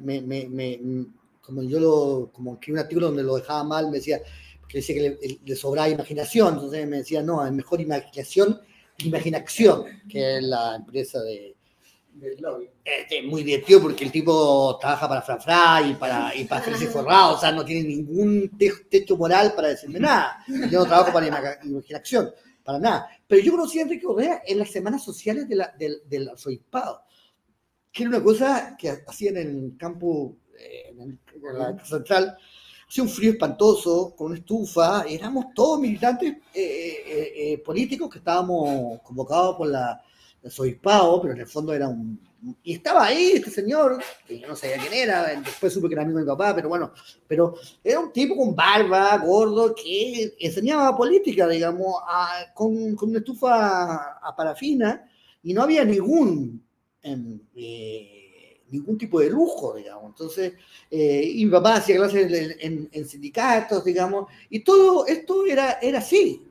[1.41, 4.21] como yo lo, como que un artículo donde lo dejaba mal, me decía,
[4.69, 8.61] que decía que le, le sobraba imaginación, entonces me decía, no, es mejor imaginación,
[8.99, 11.57] imaginación, que es la empresa de,
[12.85, 16.61] Este, es muy divertido porque el tipo trabaja para Fran Fry y para, y para
[16.63, 20.45] Felices Forrado, o sea, no tiene ningún te- techo moral para decirme nada.
[20.71, 22.31] Yo no trabajo para Ima- imaginación,
[22.63, 23.09] para nada.
[23.27, 27.03] Pero yo conocí a Enrique Correa en las semanas sociales de la- del, del arzobispado,
[27.91, 31.97] que era una cosa que hacían en el campo, eh, en, el- en la casa
[31.97, 32.37] central.
[32.89, 38.11] Hacía un frío espantoso, con una estufa, y éramos todos militantes eh, eh, eh, políticos
[38.11, 40.03] que estábamos convocados por la,
[40.43, 42.19] el arzobispado, pero en el fondo era un...
[42.65, 46.03] Y estaba ahí este señor, que yo no sabía quién era, después supe que era
[46.03, 46.93] amigo de mi papá, pero bueno,
[47.29, 53.21] pero era un tipo con barba, gordo, que enseñaba política, digamos, a- con, con una
[53.21, 55.09] estufa a parafina,
[55.45, 56.61] y no había ningún,
[57.03, 60.07] em, eh, ningún tipo de lujo, digamos.
[60.11, 60.55] Entonces,
[60.91, 65.79] eh, y mi papá hacía clases en, en- en sindicatos, digamos, y todo esto era,
[65.81, 66.43] era así.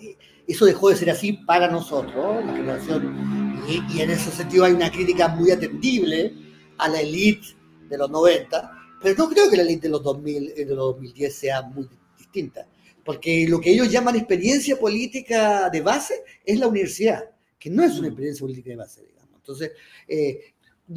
[0.00, 4.64] Y Eso dejó de ser así para nosotros, la generación, y, y en ese sentido
[4.64, 6.32] hay una crítica muy atendible
[6.78, 7.46] a la élite
[7.88, 8.70] de los 90,
[9.02, 11.88] pero no creo que la élite de los 2000, eh, de los 2010 sea muy
[12.18, 12.66] distinta,
[13.04, 17.98] porque lo que ellos llaman experiencia política de base es la universidad, que no es
[17.98, 19.30] una experiencia política de base, digamos.
[19.36, 19.72] Entonces,
[20.08, 20.54] eh,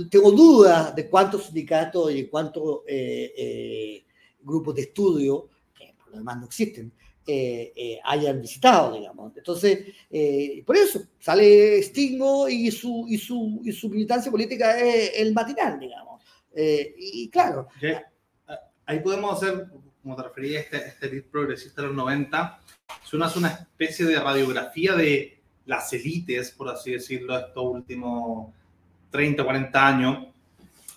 [0.10, 4.04] tengo dudas de cuántos sindicatos y cuántos eh, eh,
[4.42, 6.92] grupos de estudio, que por lo demás no existen,
[7.28, 9.36] eh, eh, hayan visitado, digamos.
[9.36, 15.12] Entonces, eh, por eso sale Stingo y su, y su, y su militancia política es
[15.16, 16.24] el matinal, digamos.
[16.56, 18.10] Eh, y claro, Ya,
[18.48, 19.68] ah, Ahí podemos hacer,
[20.02, 22.62] como te refería, este, este lead progresista de los 90,
[23.04, 28.54] es una, es una especie de radiografía de las élites, por así decirlo, estos últimos
[29.12, 30.28] 30, 40 años.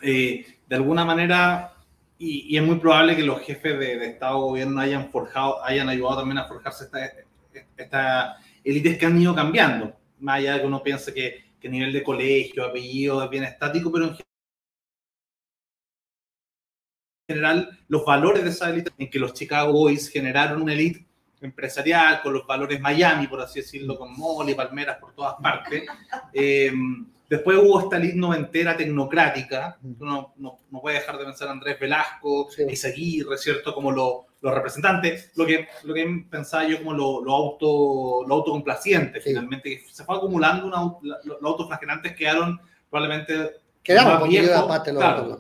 [0.00, 1.74] Eh, de alguna manera,
[2.22, 5.64] y, y es muy probable que los jefes de, de Estado o gobierno hayan forjado,
[5.64, 7.10] hayan ayudado también a forjarse estas
[7.78, 9.96] esta élites que han ido cambiando.
[10.18, 13.90] Más allá de que uno piense que, que nivel de colegio, apellido es bien estático,
[13.90, 14.18] pero en
[17.26, 21.06] general los valores de esa élite, en que los Chicago Boys generaron una élite
[21.40, 25.84] empresarial con los valores Miami, por así decirlo, con mole, palmeras por todas partes.
[26.34, 26.70] Eh,
[27.30, 31.78] después hubo esta élite noventera tecnocrática, uno no, no puede dejar de pensar a Andrés
[31.80, 32.64] Velasco, Sí.
[32.68, 33.72] Izaguirre, ¿cierto?
[33.72, 38.34] Como lo- los representantes, lo que, lo que pensaba yo como lo, lo auto, lo
[38.36, 39.30] autocomplaciente, Sí.
[39.30, 44.92] finalmente, se fue acumulando, una, los autoflagelantes quedaron probablemente quedamos más porque yo viejo, aparte
[44.92, 45.38] lo claro.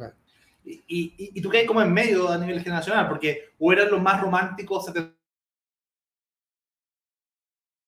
[0.64, 4.00] y, y, y tú caes como en medio a nivel generacional, porque o eran los
[4.00, 4.86] más románticos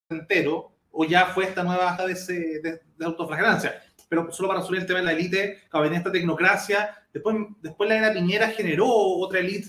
[0.09, 3.83] setenteros, o ya fue esta nueva baja de, ese- de, de autoflagelancia.
[4.13, 7.97] Pero solo para subir el tema de la élite, venía esta tecnocracia, después, después la
[7.97, 9.69] era Piñera generó otra élite,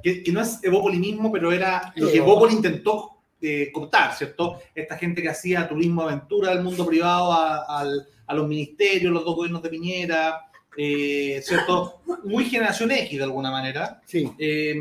[0.00, 2.54] que, que no es Evópoli mismo, pero era lo que Evópoli.
[2.54, 3.10] Intentó
[3.42, 4.60] eh, contar, ¿cierto?
[4.76, 9.34] Esta gente que hacía turismo aventura del mundo privado a, a los ministerios, los dos
[9.34, 10.40] gobiernos de Piñera,
[10.76, 12.00] eh, ¿cierto?
[12.22, 14.30] Muy generación X de alguna manera, Sí.
[14.38, 14.76] eh,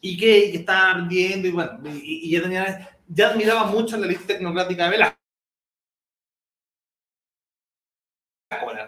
[0.00, 4.08] y que, que estaban viendo, y bueno, y, y ya tenía, ya admiraba mucho la
[4.08, 5.16] lista tecnocrática de Velasco.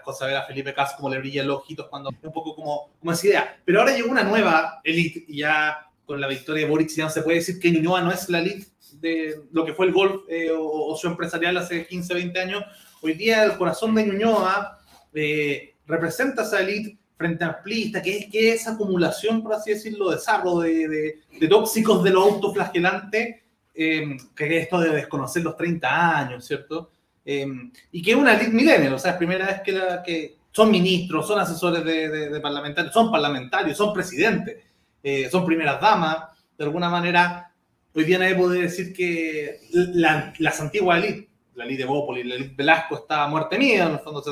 [0.07, 3.13] De ver a Felipe Cas como le brillan los ojitos cuando un poco como, como
[3.13, 3.61] esa idea.
[3.65, 7.23] Pero ahora llegó una nueva elite y ya con la victoria de Boric ya se
[7.23, 10.51] puede decir que Ñuñoa no es la elite de lo que fue el golf eh,
[10.53, 12.65] o, o su empresarial hace 15, 20 años.
[13.03, 14.79] Hoy día el corazón de Ñuñoa
[15.13, 20.11] eh, representa esa elite frente amplista, que es, que es esa acumulación, por así decirlo,
[20.11, 25.43] de sarro, de, de, de tóxicos de lo autoflagelante, eh, que es esto de desconocer
[25.43, 26.91] los 30 años, ¿cierto?
[27.29, 27.45] Eh,
[27.91, 30.71] y que es una elite millennial, o sea, es primera vez que, la, que son
[30.71, 34.65] ministros, son asesores de, de, de parlamentarios, son parlamentarios, son presidentes,
[35.03, 36.19] eh, son primeras damas,
[36.57, 37.53] de alguna manera,
[37.93, 42.37] hoy día nadie puede decir que la, las antiguas élites, la élite de Bópoli, la
[42.37, 44.23] élite Velasco está muerte mía, en el fondo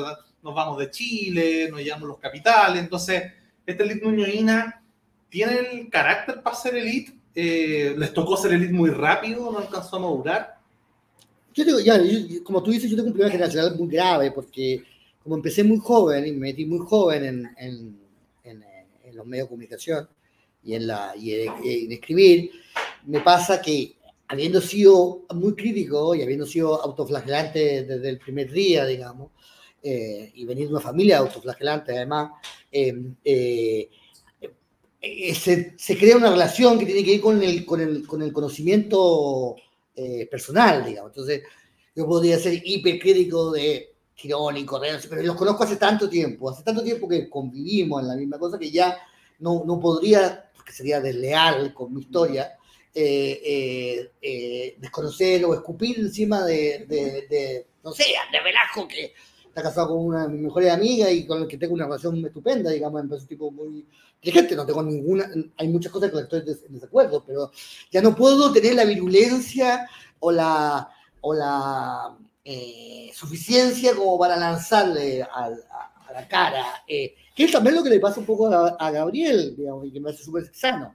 [0.41, 3.23] nos vamos de Chile, nos llevamos los capitales, entonces
[3.65, 4.81] esta élite nuñoína
[5.27, 9.97] tiene el carácter para ser élite, eh, les tocó ser élite muy rápido, no alcanzó
[9.97, 10.54] a madurar.
[11.55, 14.83] Yo ya, yo- como tú dices, yo tengo un problema generacional muy grave porque
[15.23, 17.99] como empecé muy joven y me metí muy joven en, en,
[18.43, 20.07] en, eh, en los medios de comunicación
[20.63, 22.51] y en, la, y en, escribir,
[23.05, 23.95] me pasa que
[24.27, 29.31] habiendo sido muy crítico y habiendo sido autoflagelante desde el primer día, digamos,
[29.83, 32.31] eh, y venir de una familia autoflagelante además,
[32.71, 33.89] eh, eh,
[35.01, 38.21] eh, se, se crea una relación que tiene que ir con el, con el, con
[38.21, 39.55] el conocimiento
[39.95, 41.11] eh, personal, digamos.
[41.11, 41.43] Entonces,
[41.95, 46.63] yo podría ser hipercrítico de Girón y Correa, pero los conozco hace tanto tiempo, hace
[46.63, 48.97] tanto tiempo que convivimos en la misma cosa que ya
[49.39, 52.57] no, no podría, porque sería desleal con mi historia,
[52.93, 59.13] eh, eh, eh, desconocer o escupir encima de, de, de, no sé, de Velasco, que
[59.55, 62.25] está casado con una de mis mejores amigas y con el que tengo una relación
[62.25, 66.29] estupenda, digamos, es un tipo muy inteligente, no tengo ninguna, hay muchas cosas con las
[66.29, 67.49] que estoy en desacuerdo, pero
[67.89, 69.87] ya no puedo tener la virulencia
[70.19, 70.89] o la,
[71.21, 75.49] o la eh, suficiencia como para lanzarle a,
[76.13, 76.83] la cara.
[76.85, 80.01] eh, que es también lo que le pasa un poco a, Gabriel, digamos, y que
[80.01, 80.93] me hace súper sano,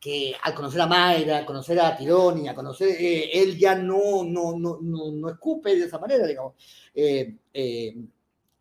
[0.00, 4.58] que al conocer a Mayra, conocer a Tironi, a conocer, eh, él ya no, no,
[4.58, 6.54] no, no, no escupe de esa manera, digamos.
[6.94, 7.96] Eh, eh,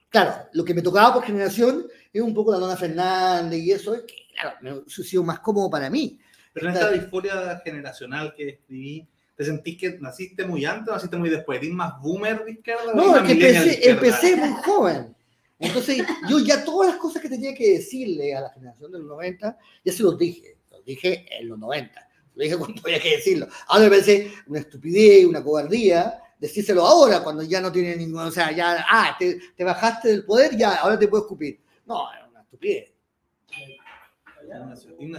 [0.09, 3.95] claro, lo que me tocaba por generación es un poco la Dona Fernández y eso,
[3.95, 6.19] es que, claro, me ha sido más cómodo para mí.
[6.51, 11.15] Pero en esta disforia generacional que escribí, ¿te sentís que naciste muy antes o naciste
[11.15, 11.57] muy después?
[11.59, 15.15] ¿Eres más boomer de izquierda No, es que empecé, empecé muy joven.
[15.57, 19.07] Entonces, yo ya todas las cosas que tenía que decirle a la generación de los
[19.07, 20.58] 90, ya se los dije.
[20.89, 22.09] Dije en los 90.
[22.35, 23.47] Lo dije cuando había que decirlo.
[23.67, 28.21] Ahora me parece una estupidez, una cobardía decírselo ahora cuando ya no tiene ningún.
[28.21, 31.59] O sea, ya, ah, te, te bajaste del poder, ya, ahora te puedo escupir.
[31.85, 32.91] No, es una estupidez.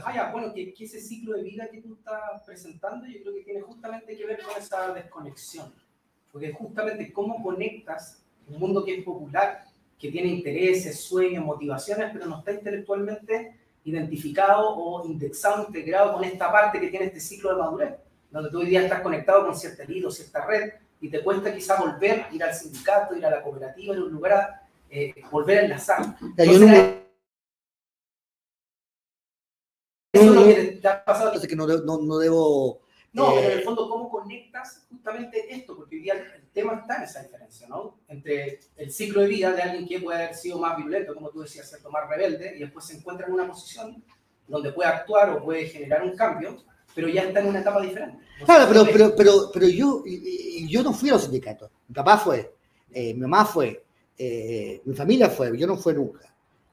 [0.04, 3.34] Ah, ya, bueno, que, que ese ciclo de vida que tú estás presentando, yo creo
[3.34, 5.72] que tiene justamente que ver con esa desconexión.
[6.32, 9.64] Porque justamente cómo conectas un mundo que es popular,
[9.98, 16.50] que tiene intereses, sueños, motivaciones, pero no está intelectualmente identificado o indexado, integrado con esta
[16.52, 17.94] parte que tiene este ciclo de madurez,
[18.30, 21.80] donde tú hoy día estás conectado con cierta hilo, cierta red, y te cuesta quizá
[21.80, 25.58] volver, ir al sindicato, ir a la cooperativa, ir a un lugar, a, eh, volver
[25.58, 26.16] a enlazar.
[26.36, 26.96] Entonces,
[30.12, 32.80] eso es lo que te ha pasado que no, de- no, no debo.
[33.12, 35.76] No, pero en eh, el fondo, ¿cómo conectas justamente esto?
[35.76, 37.98] Porque hoy día el tema está en esa diferencia, ¿no?
[38.08, 41.40] Entre el ciclo de vida de alguien que puede haber sido más violento, como tú
[41.40, 41.90] decías, ¿cierto?
[41.90, 44.02] más rebelde, y después se encuentra en una posición
[44.46, 46.56] donde puede actuar o puede generar un cambio,
[46.94, 48.24] pero ya está en una etapa diferente.
[48.40, 50.04] No Claro, pero, pero, pero, pero yo,
[50.68, 51.70] yo no fui a los sindicatos.
[51.88, 52.54] Mi papá fue,
[52.92, 53.84] eh, mi mamá fue,
[54.16, 56.29] eh, mi familia fue, yo no fui nunca.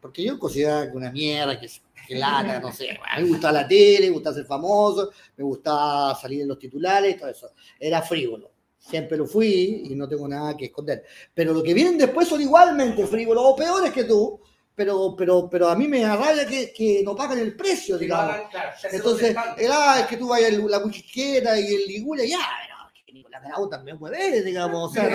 [0.07, 1.69] Porque yo consideraba que una mierda, que,
[2.07, 2.91] que lata, no sé.
[2.91, 6.57] A mí me gustaba la tele, me gustaba ser famoso, me gustaba salir en los
[6.57, 7.51] titulares todo eso.
[7.77, 8.49] Era frívolo.
[8.77, 11.03] Siempre lo fui y no tengo nada que esconder.
[11.33, 14.39] Pero lo que vienen después son igualmente frívolos o peores que tú.
[14.73, 18.49] Pero, pero, pero a mí me da rabia que, que no pagan el precio, digamos.
[18.49, 22.89] claro, Entonces, el, ah, es que tú vayas la Wichiquera y el Liguria, ya, no,
[23.05, 25.09] que Nicolás Grau también mueve, digamos, o sea,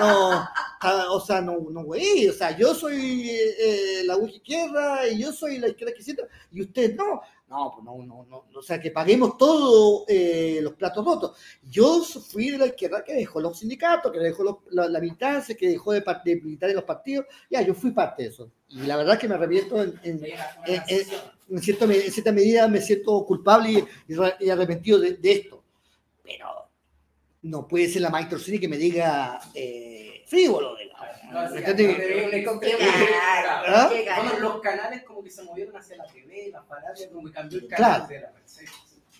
[0.00, 0.48] no, no,
[1.10, 3.54] o sea, no, no güey, o sea, yo soy eh,
[4.00, 7.84] eh, la izquierda y yo soy la izquierda que siento, y usted no, no, pues
[7.84, 11.36] no, no, no, o sea, que paguemos todos eh, los platos rotos.
[11.62, 15.54] Yo fui de la izquierda que dejó los sindicatos, que dejó los- la, la militancia,
[15.56, 18.78] que dejó de, de militar en los partidos, ya, yo fui parte de eso, y
[18.82, 21.20] la verdad es que me arrepiento en- en, transición.
[21.50, 25.32] en, cierta, en cierta medida me siento culpable y, y re- y arrepentido de, de
[25.32, 25.62] esto.
[26.22, 26.48] Pero
[27.42, 30.78] no puede ser la maestra que me diga eh, frívolo.
[30.78, 30.94] ex-
[31.30, 31.54] Claro,
[33.90, 37.58] qué los canales como que se movieron hacia la TV, la parada, como que cambió
[37.58, 38.04] el Claro.
[38.04, 38.32] canal de la.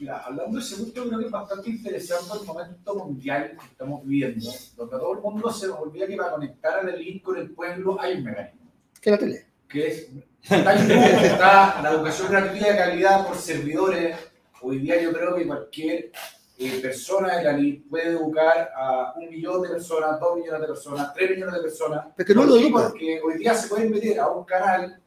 [0.01, 4.51] Mira, hablando de segundo, creo que es bastante interesante el momento mundial que estamos viviendo,
[4.77, 8.01] donde todo el mundo se olvida que para conectar a la elite con el pueblo
[8.01, 9.47] hay un mecanismo, Que la tele.
[9.69, 10.09] que es
[10.43, 14.17] está está la educación gratuita de calidad por servidores.
[14.61, 16.11] Hoy día yo creo que cualquier
[16.59, 20.67] eh, persona de la elite puede educar a un millón de personas, dos millones de
[20.67, 22.07] personas, tres millones de personas.
[22.17, 22.89] Pero que no ¿Por lo educa.
[22.91, 25.01] Porque hoy día se pueden meter a un canal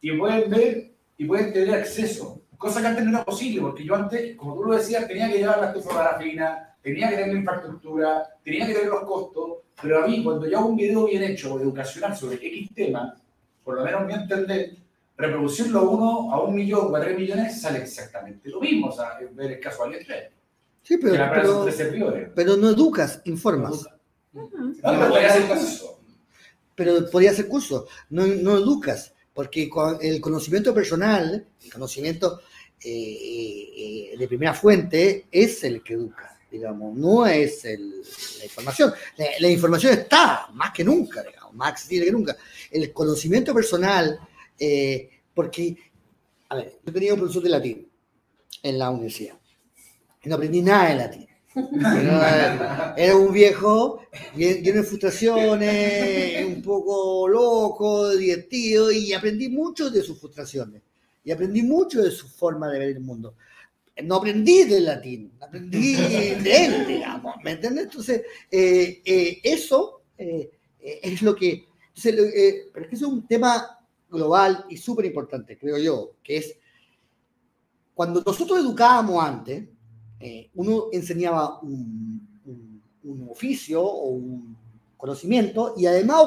[0.00, 2.40] y pueden ver y pueden tener acceso.
[2.58, 5.38] Cosa que antes no era posible, porque yo antes, como tú lo decías, tenía que
[5.38, 10.02] llevar la estufa parafina, tenía que tener la infraestructura, tenía que tener los costos, pero
[10.02, 13.16] a mí, cuando yo hago un video bien hecho, educacional sobre X tema,
[13.64, 14.76] por lo menos mi entender,
[15.16, 18.92] reproducirlo a uno, a un millón o a tres millones sale exactamente lo mismo, o
[18.92, 20.32] sea, es ver el caso de AliExpress,
[20.82, 21.30] Sí, pero, la
[22.34, 23.86] pero, no educas, informas.
[24.32, 24.50] No,
[24.82, 26.00] pero podría hacer curso.
[26.74, 27.86] Pero podría ser curso.
[28.10, 29.14] No, no educas.
[29.34, 32.40] Porque el conocimiento personal, el conocimiento
[32.84, 36.38] eh, eh, de primera fuente, es el que educa.
[36.50, 38.02] Digamos, no es el-
[38.38, 38.92] la información.
[39.16, 42.36] La, la información está más que nunca, digamos, más accesible que nunca.
[42.70, 44.18] El conocimiento personal,
[44.58, 45.76] eh, porque,
[46.50, 47.88] a ver, yo tenía un profesor de latín
[48.62, 49.36] en la universidad
[50.24, 51.26] no aprendí nada de latín.
[52.96, 54.00] Era, un viejo
[54.34, 60.82] lleno de frustraciones, un poco loco, divertido, y aprendí mucho de sus frustraciones.
[61.24, 63.36] Y aprendí mucho de su forma de ver el mundo.
[64.02, 67.84] No aprendí del latín, aprendí de él, digamos, ¿me entiendes?
[67.84, 70.50] Entonces, eh, eh, eso eh,
[70.80, 71.66] es lo que...
[71.94, 76.56] entonces, pero es que es un tema global y súper importante, creo yo, que es
[77.94, 79.64] cuando nosotros educábamos antes,
[80.24, 82.28] eh, uno enseñaba un,
[83.28, 84.56] oficio o un
[84.96, 86.22] conocimiento y además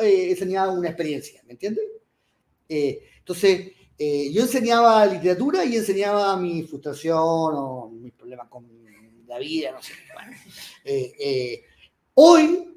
[0.00, 1.84] eh, enseñaba una experiencia, ¿me entiendes?
[2.68, 8.64] Eh, entonces, yo enseñaba literatura y enseñaba mi frustración o mis problemas con
[9.28, 9.92] la vida, no sé.
[10.14, 10.36] bueno.
[12.14, 12.74] Hoy,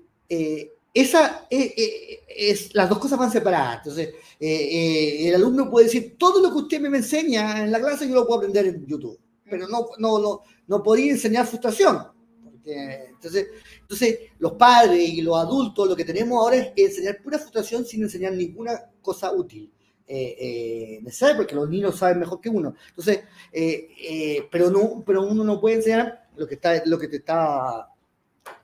[0.93, 3.77] esa, es, las dos cosas van separadas.
[3.77, 8.15] Entonces, el alumno puede decir, todo lo que usted me enseña en la clase yo
[8.15, 9.19] lo puedo aprender en YouTube,
[9.51, 12.07] pero no, no, no, no podía enseñar frustración.
[12.41, 13.47] Porque, entonces,
[13.81, 18.03] entonces, los padres y los adultos lo que tenemos ahora es enseñar pura frustración sin
[18.03, 19.69] enseñar ninguna cosa útil.
[20.07, 22.75] Eh, eh, porque los niños saben mejor que uno.
[22.89, 23.19] Entonces,
[23.51, 27.17] eh, eh, pero, no, pero uno no puede enseñar lo que, está, lo que te
[27.17, 27.89] está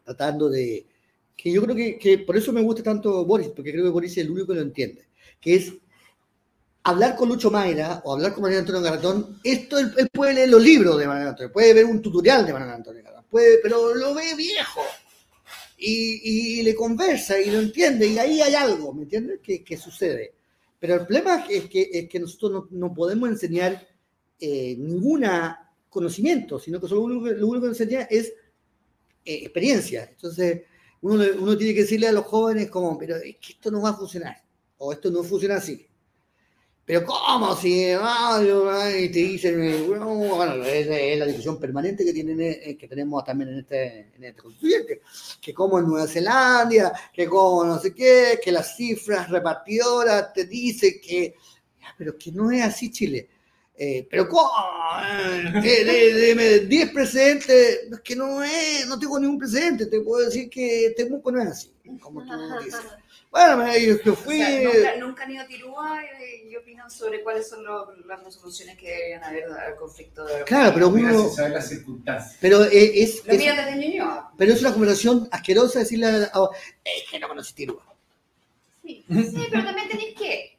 [0.04, 0.88] tratando de...
[1.36, 4.14] Que yo creo que, que por eso me gusta tanto Boris, porque creo que Boris
[4.14, 5.08] es el único que lo entiende,
[5.40, 5.74] que es
[6.88, 10.64] hablar con Lucho Mayra o hablar con María Antonio Garatón, esto él, puede leer los
[10.64, 14.14] libros de María Antonio, puede ver un tutorial de María Antonio Garatón, puede, pero lo
[14.14, 14.82] ve viejo
[15.78, 19.42] y, y le conversa y lo entiende y ahí hay algo, ¿me entiendes?
[19.44, 20.34] Que, que sucede.
[20.80, 23.86] Pero el problema es que, es que nosotros no, podemos enseñar
[24.40, 28.28] eh, ninguna conocimiento, sino que solo lo único, lo único que enseña es
[29.26, 30.08] eh, experiencia.
[30.10, 30.62] Entonces,
[31.02, 33.90] uno, uno tiene que decirle a los jóvenes como, pero es que esto no va
[33.90, 34.42] a funcionar,
[34.78, 35.87] o esto no funciona así.
[36.88, 37.54] Pero ¿cómo?
[37.54, 43.26] Si ay, te dicen, eh, bueno, es, la discusión permanente que, tienen, eh, que tenemos
[43.26, 45.02] también en este, en este constituyente,
[45.42, 50.46] que como en Nueva Zelanda, que como no sé qué, que las cifras repartidoras te
[50.46, 51.36] dicen que,
[51.98, 53.28] pero que no es así Chile.
[53.76, 54.50] Eh, pero ¿cómo?
[55.62, 60.50] Eh, deme 10 presentes, es que no es, no tengo ningún presente, te puedo decir
[60.50, 62.32] que Temuco no es así, como tú
[62.64, 62.80] dices.
[63.30, 64.38] Bueno, me- yo, yo O fui...
[64.38, 66.00] sea, nunca, nunca han ido a Tirúa
[66.46, 70.44] y, y opinan sobre cuáles son lo- las resoluciones que deberían haber al conflicto de
[70.46, 71.20] Claro, pero uno...
[71.24, 72.38] sin saber las circunstancias.
[72.40, 74.32] Pero eh, es, Lo es- desde Ñuñoa.
[74.38, 76.50] pero es una conversación asquerosa decirle a, a-
[76.86, 77.84] es que no conocí Tirúa.
[78.84, 80.58] Sí, sí, pero también tenéis que,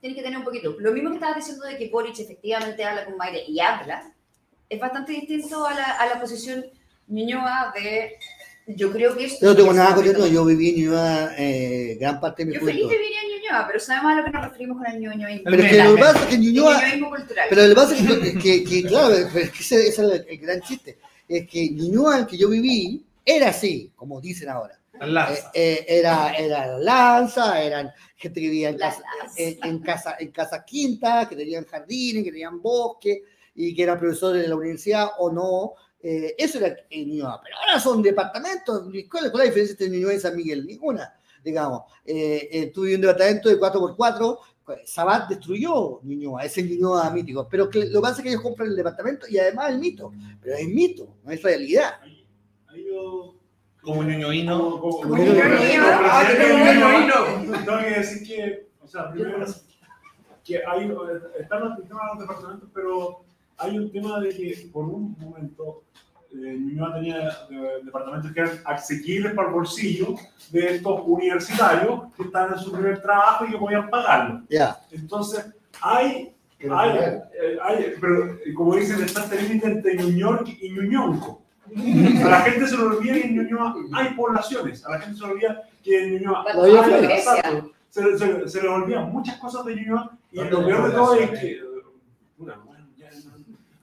[0.00, 0.74] tenéis que tener un poquito.
[0.78, 4.10] Lo mismo que estabas diciendo de que Boric efectivamente habla con Mayra y habla,
[4.70, 6.64] es bastante distinto a la, a la posición
[7.08, 8.16] Ñuñoa de.
[8.66, 9.44] Yo creo que esto.
[9.44, 10.04] Yo no tengo nada con.
[10.04, 12.90] Ñuñoa, yo viví en Ñuñoa eh, gran parte de mi Yo feliz juventud.
[12.98, 15.42] viviría en Ñuñoa, pero sabemos a lo que nos referimos con el ñoñoísmo.
[15.44, 16.82] Pero es que lo que pasa es que Ñuñoa...
[17.48, 20.26] Pero lo que pasa es que, que- claro, pero es que ese, ese es el,
[20.28, 20.98] el gran chiste.
[21.28, 24.78] Es que Ñuñoa, en que yo viví, era así, como dicen ahora.
[25.00, 29.02] Eh, eh, era, era la lanza, eran gente que vivía en casa,
[29.36, 33.22] en casa, en casa quinta, que tenían jardines, que tenían bosque
[33.54, 35.74] y que eran profesores de la universidad o no.
[36.08, 37.40] Eh, eso era en Ñuñoa.
[37.42, 38.84] Pero ahora son departamentos.
[39.10, 40.64] ¿Cuál, cuál es la diferencia entre Ñuñoa y San Miguel?
[40.64, 41.82] Ninguna, digamos.
[42.04, 44.38] Eh, eh, tuve un departamento de 4x4.
[44.84, 47.48] Sabat destruyó Ñuñoa, ese Ñuñoa mítico.
[47.48, 50.12] Pero que, lo que pasa es que ellos compran el departamento y además el mito.
[50.40, 51.94] Pero es mito, no es realidad.
[52.68, 53.34] Ahí yo
[53.82, 54.78] Como ñoñoíno.
[54.78, 55.86] Como- ñoñoíno.
[56.36, 59.44] tengo un ñoñoíno, Tengo que decir que, o sea, primero,
[60.44, 60.88] que hay,
[61.40, 63.25] están los los departamentos, pero
[63.58, 65.82] hay un tema de que por un momento
[66.32, 70.14] eh, Ñuñoa tenía eh, departamentos que eran asequibles para el bolsillo
[70.50, 74.42] de estos universitarios que estaban en su primer trabajo y que podían pagarlo.
[74.50, 74.76] Ya.
[74.90, 75.46] Entonces,
[75.80, 76.34] hay,
[76.70, 81.42] hay, eh, hay- pero eh, como dicen, está este límite entre Ñuñoa y Ñuñonco.
[82.24, 85.26] A la gente se le olvida que en Ñuñoa hay poblaciones, a la gente se
[85.26, 86.44] le olvida que en Ñuñoa.
[87.18, 87.72] Exacto.
[87.90, 91.30] se, se, se les olvidan muchas cosas de Ñuñoa y lo peor de todo es
[91.30, 91.60] que...
[92.38, 92.75] ya no-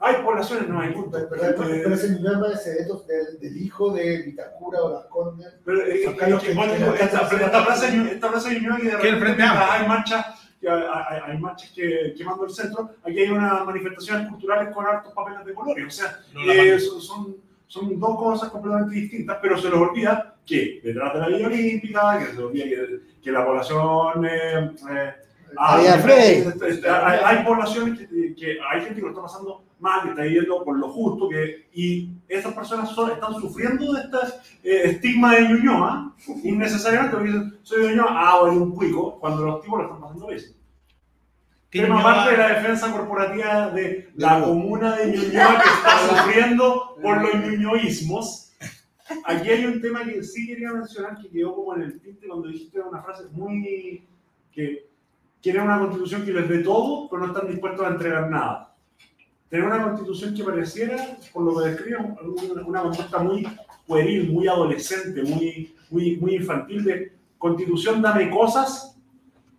[0.03, 1.17] hay poblaciones, no hay punto.
[1.29, 2.07] Pero, pero, Eh, pero ese
[2.39, 5.47] parece de del, del hijo de Vitacura o las Condes.
[5.65, 6.53] Pero eh, Acá eh, lo que que-
[6.93, 10.25] que esta, esta- esta plaza esta plaza de Ñuñoa que de repente hay marchas
[10.59, 15.45] que hay, marchas que quemando el centro, aquí hay unas manifestaciones culturales con hartos papeles
[15.45, 15.85] de colores.
[15.87, 17.35] O sea, No eh, son, son,
[17.67, 22.17] son dos cosas completamente distintas, pero se les olvida que detrás de la Villa Olímpica,
[22.19, 24.25] que se les olvida que, que la población...
[24.25, 25.13] eh, eh,
[26.47, 30.09] este, este, hay, hay poblaciones que, que hay gente que lo está pasando mal, que
[30.11, 34.17] está viviendo por lo justo, que, y esas personas son- están sufriendo de este
[34.63, 39.61] eh, estigma de Ñuñoa, innecesariamente, porque dicen, soy Ñuñoa, ah, o un cuico, cuando los
[39.61, 40.41] tipos lo están pasando bien.
[41.69, 44.45] Tema Ñuñoa- parte de la defensa corporativa de la No.
[44.45, 48.39] comuna de Ñuñoa que está sufriendo por los ñuñoísmos.
[49.25, 52.47] Aquí hay un tema que sí quería mencionar que quedó como en el tinte cuando
[52.47, 54.07] dijiste una frase muy
[54.51, 54.87] que
[55.41, 58.72] quieren una constitución que les dé todo, pero no están dispuestos a entregar nada.
[59.53, 61.97] Tener una constitución que pareciera, por lo que describe,
[62.65, 63.47] una, conducta muy
[63.85, 68.97] pueril, muy adolescente, muy, muy, muy infantil de constitución dame cosas,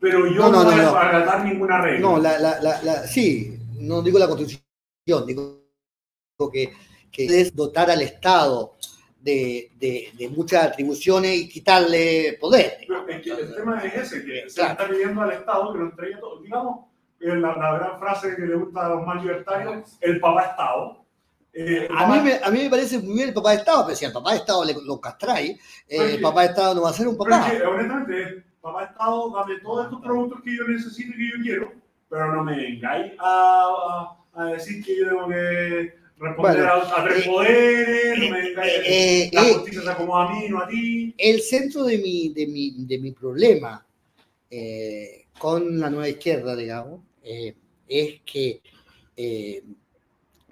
[0.00, 2.00] pero yo No, no, no, voy no, a acatar ninguna regla.
[2.00, 4.64] No, la, la, la, la- sí, no digo la constitución,
[5.28, 5.60] digo
[6.52, 6.72] que,
[7.12, 8.72] que es dotar al Estado
[9.20, 12.78] de, de- de muchas atribuciones y quitarle poder.
[12.84, 14.72] Pero es que el tema es ese, que se Claro.
[14.72, 16.42] está pidiendo al Estado que lo entregue todo.
[16.42, 16.86] Digamos,
[17.26, 21.04] la, la gran frase que le gusta a los más libertarios, el papá Estado.
[21.52, 23.96] Eh, el A mí, me, a mí me parece muy bien el papá Estado, pero
[23.96, 25.52] si al papá Estado le, lo castráis,
[25.88, 27.48] eh, el papá Estado no va a ser un papá.
[27.50, 31.42] que, honestamente, es, papá Estado, dame todos estos productos que yo necesito y que yo
[31.42, 31.72] quiero,
[32.10, 37.00] pero no me vengáis a, a, a decir que yo tengo que responder Bueno, a,
[37.00, 40.24] a tres eh, poderes, no me vengáis a decir Eh, la eh, justicia se acomoda
[40.28, 41.14] a mí, no a ti.
[41.18, 43.84] el centro de mi, de mi, de mi problema
[44.50, 47.54] eh, con la nueva izquierda, digamos, eh,
[47.88, 48.60] es que
[49.16, 49.62] eh,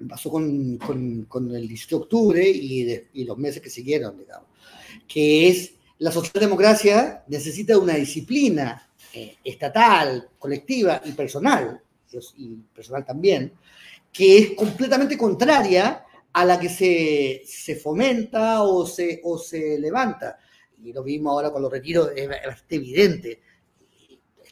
[0.09, 4.19] pasó con, con- con el 18 de octubre y, de- y los meses que siguieron,
[4.19, 4.49] digamos,
[5.07, 11.81] que es la socialdemocracia necesita una disciplina eh, estatal, colectiva y personal,
[12.37, 13.53] y personal también,
[14.13, 20.39] que es completamente contraria a la que se, se fomenta o se, o se levanta.
[20.85, 23.41] Y lo mismo ahora con los retiros, es bastante evidente.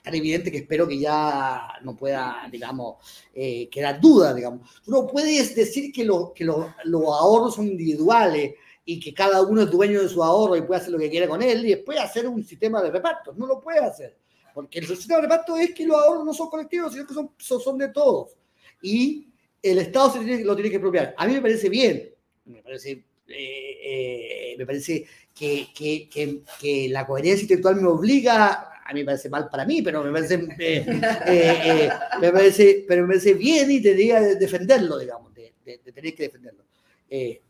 [0.03, 2.97] Tan evidente que espero que ya no pueda, digamos,
[3.35, 4.69] eh, quedar duda, digamos.
[4.83, 9.43] Tú no puedes decir que, lo- que lo- los ahorros son individuales y que cada
[9.43, 11.71] uno es dueño de su ahorro y puede hacer lo que quiera con él y
[11.75, 13.35] después hacer un sistema de reparto.
[13.37, 14.17] No lo puede hacer.
[14.55, 17.31] Porque el sistema de reparto es que los ahorros no son colectivos, sino que son,
[17.39, 18.37] son, de todos.
[18.83, 19.29] Y
[19.63, 21.15] el Estado lo tiene que apropiar.
[21.17, 22.09] A mí me parece bien,
[22.47, 28.70] me parece, eh, eh, me parece que, que, que, que la coherencia intelectual me obliga,
[28.91, 30.85] a mí me parece mal para mí, pero me parece, eh,
[31.27, 35.79] eh, eh, me parece, pero me parece bien y tendría que defenderlo, digamos, de, de-
[35.85, 36.65] de tener que defenderlo.
[37.09, 37.41] Eh,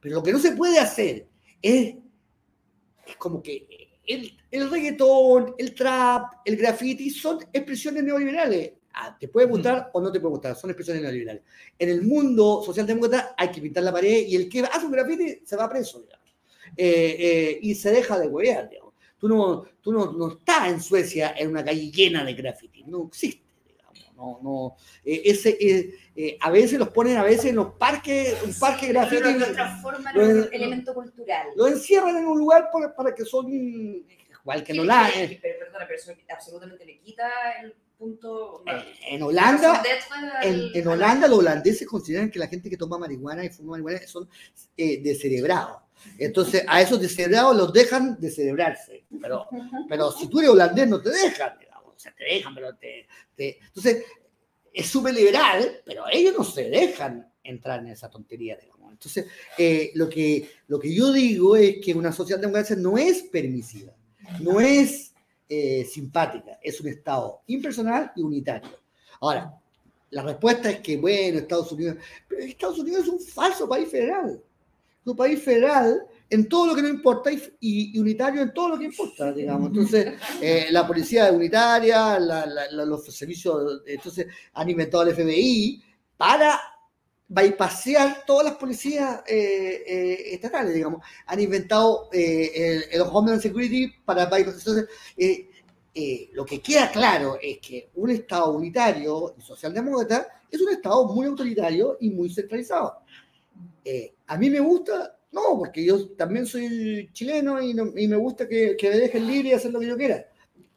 [0.00, 1.26] pero lo que no se puede hacer
[1.62, 1.94] es,
[3.06, 3.66] es como que
[4.06, 8.72] el, el reggaetón, el trap, el graffiti son expresiones neoliberales.
[8.92, 11.42] Ah, te puede gustar o no te puede gustar, son expresiones neoliberales.
[11.78, 15.40] En el mundo socialdemócrata hay que pintar la pared y el que hace un graffiti
[15.46, 16.28] se va preso, digamos.
[16.76, 18.89] Eh, eh, y se deja de huevear, digamos.
[19.20, 23.06] Tú no, tú no, no estás en Suecia en una calle llena de graffiti, no
[23.06, 23.44] existe.
[24.16, 28.36] No, no, eh, ese, eh, eh, a veces los ponen a veces en los parques,
[28.44, 29.22] un parque graffiti.
[29.22, 31.46] Pero lo transforman lo- en un lo- elemento cultural.
[31.56, 35.10] Lo encierran en un lugar para, para que son igual que en Sí, Holanda.
[35.28, 37.30] sí, Pero perdona, pero eso absolutamente le quita
[37.62, 38.62] el punto.
[38.66, 39.82] En, en Holanda,
[40.42, 44.06] en, en Holanda los holandeses consideran que la gente que toma marihuana y fuma marihuana
[44.06, 44.28] son
[44.76, 45.78] eh, descerebrados.
[46.18, 49.04] Entonces a esos descerebrados los dejan descerebrarse.
[49.20, 49.46] Pero,
[49.88, 51.94] pero si tú eres holandés no te dejan, digamos.
[51.94, 53.06] O sea, te dejan, pero te...
[53.36, 54.04] te- Entonces
[54.72, 58.92] es súper liberal, pero ellos no se dejan entrar en esa tontería, digamos.
[58.92, 59.26] Entonces,
[59.58, 63.92] eh, lo, que, lo que yo digo es que una socialdemocracia no es permisiva,
[64.40, 65.12] no es
[65.48, 68.70] eh, simpática, es un Estado impersonal y unitario.
[69.20, 69.52] Ahora,
[70.10, 71.96] la respuesta es que, bueno, Estados Unidos,
[72.28, 74.40] pero Estados Unidos es un falso país federal.
[75.10, 77.30] Un país federal en todo lo que no importa
[77.60, 79.68] y, unitario en todo lo que importa, digamos.
[79.70, 85.82] Entonces, eh, la policía unitaria, la- la- los servicios, entonces han inventado el FBI
[86.16, 86.60] para
[87.28, 91.04] bypassear todas las policías eh, eh, estatales, digamos.
[91.26, 94.58] Han inventado eh, el, el Homeland Security para bypassar.
[94.58, 94.88] Entonces,
[95.94, 101.04] eh, lo que queda claro es que un Estado unitario y socialdemócrata es un Estado
[101.06, 102.98] muy autoritario y muy centralizado.
[103.84, 108.16] Eh, a mí me gusta, no, porque yo también soy chileno y, no- y me
[108.16, 110.26] gusta que, que me dejen libre y hacer lo que yo quiera.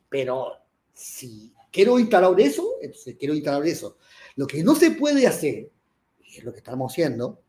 [0.10, 0.54] Pero
[0.94, 3.98] si quiero instalar eso, entonces quiero instalar eso.
[4.36, 5.70] Lo que no se puede hacer,
[6.24, 7.42] y es lo que estamos haciendo,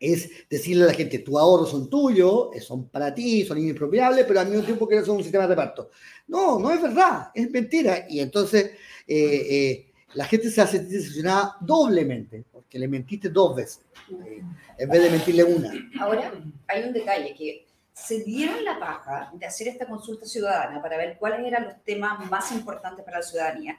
[0.00, 4.24] es decirle a la gente, tus ahorros son tuyos, eh, son para ti, son inexpropiables,
[4.26, 5.90] pero al mismo tiempo quieres hacer un sistema de reparto.
[6.28, 8.06] No, no es verdad, es mentira.
[8.08, 8.66] Y entonces
[9.08, 13.80] eh, eh, la gente se hace decepcionada doblemente, porque le mentiste dos veces,
[14.10, 14.42] eh,
[14.78, 15.70] en vez de mentirle una.
[16.00, 16.32] Ahora,
[16.66, 21.16] hay un detalle que se dieron la paja de hacer esta consulta ciudadana para ver
[21.18, 23.76] cuáles eran los temas más importantes para la ciudadanía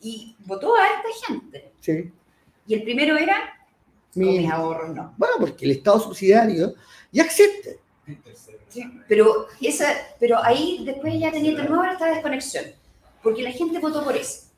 [0.00, 1.72] y votó a esta gente.
[1.80, 2.12] Sí.
[2.66, 3.36] Y el primero era,
[4.12, 5.14] con Mi- mis ahorros no.
[5.16, 6.74] Bueno, porque el Estado subsidiario
[7.12, 7.78] ya existe.
[8.68, 9.86] Sí, pero, esa,
[10.18, 12.64] pero ahí después ya tenía de nuevo esta desconexión,
[13.22, 14.49] porque la gente votó por eso.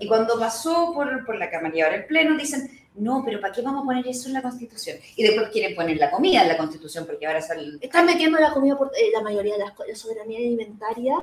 [0.00, 3.52] Y cuando pasó por, por la Cámara y ahora el Pleno, dicen, no, pero ¿para
[3.52, 4.96] qué vamos a poner eso en la Constitución?
[5.16, 7.78] Y después quieren poner la comida en la Constitución, porque ahora sale...
[7.80, 11.14] Están metiendo la comida por eh, la mayoría de las cosas, la soberanía alimentaria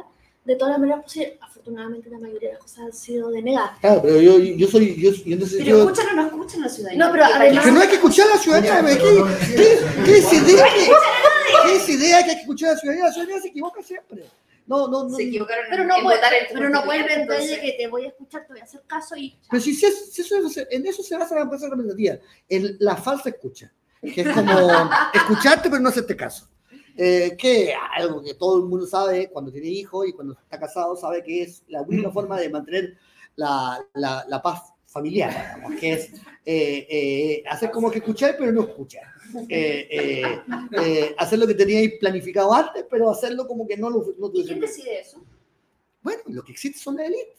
[0.46, 1.34] de todas las maneras posibles.
[1.42, 3.80] Afortunadamente la mayoría de las cosas han sido denegadas.
[3.80, 6.60] Claro, pero yo, yo soy, yo, yo en ese Pero sentido- escuchan o no escuchan
[6.62, 7.06] a la ciudadanía.
[7.06, 8.82] No, pero además- Que no hay que escuchar a la ciudadanía.
[8.86, 9.24] ¿qué,
[9.56, 10.92] qué, qué es idea que,
[11.66, 13.06] qué es idea que hay que escuchar a la ciudadanía?
[13.08, 14.26] La ciudadanía se equivoca siempre.
[14.66, 15.16] No, no, no.
[15.16, 17.60] se equivocaron Pero en, no, en puede, votar el pero no puedes vender de entonces-
[17.60, 19.38] que te voy a escuchar, te voy a hacer caso y...
[19.50, 22.16] Pero si, si es- si eso, es- en eso se basa la empresa representativa,
[22.50, 23.72] en la falsa escucha.
[24.02, 24.52] Que es como
[25.14, 26.50] escucharte pero no hacerte caso.
[26.96, 30.96] Eh, que algo que todo el mundo sabe cuando tiene hijos y cuando está casado,
[30.96, 32.98] sabe que es la única forma de mantener
[33.36, 36.14] la, la, la paz familiar, digamos, que es
[36.46, 39.04] eh, eh, hacer como que escuchar, pero no escuchar.
[39.50, 40.24] Eh,
[41.18, 44.60] hacer lo que teníais planificado antes, pero hacerlo como que no lo no ¿Y quién
[44.60, 45.26] decide eso?
[46.04, 47.34] Bueno, lo que existe son la élite,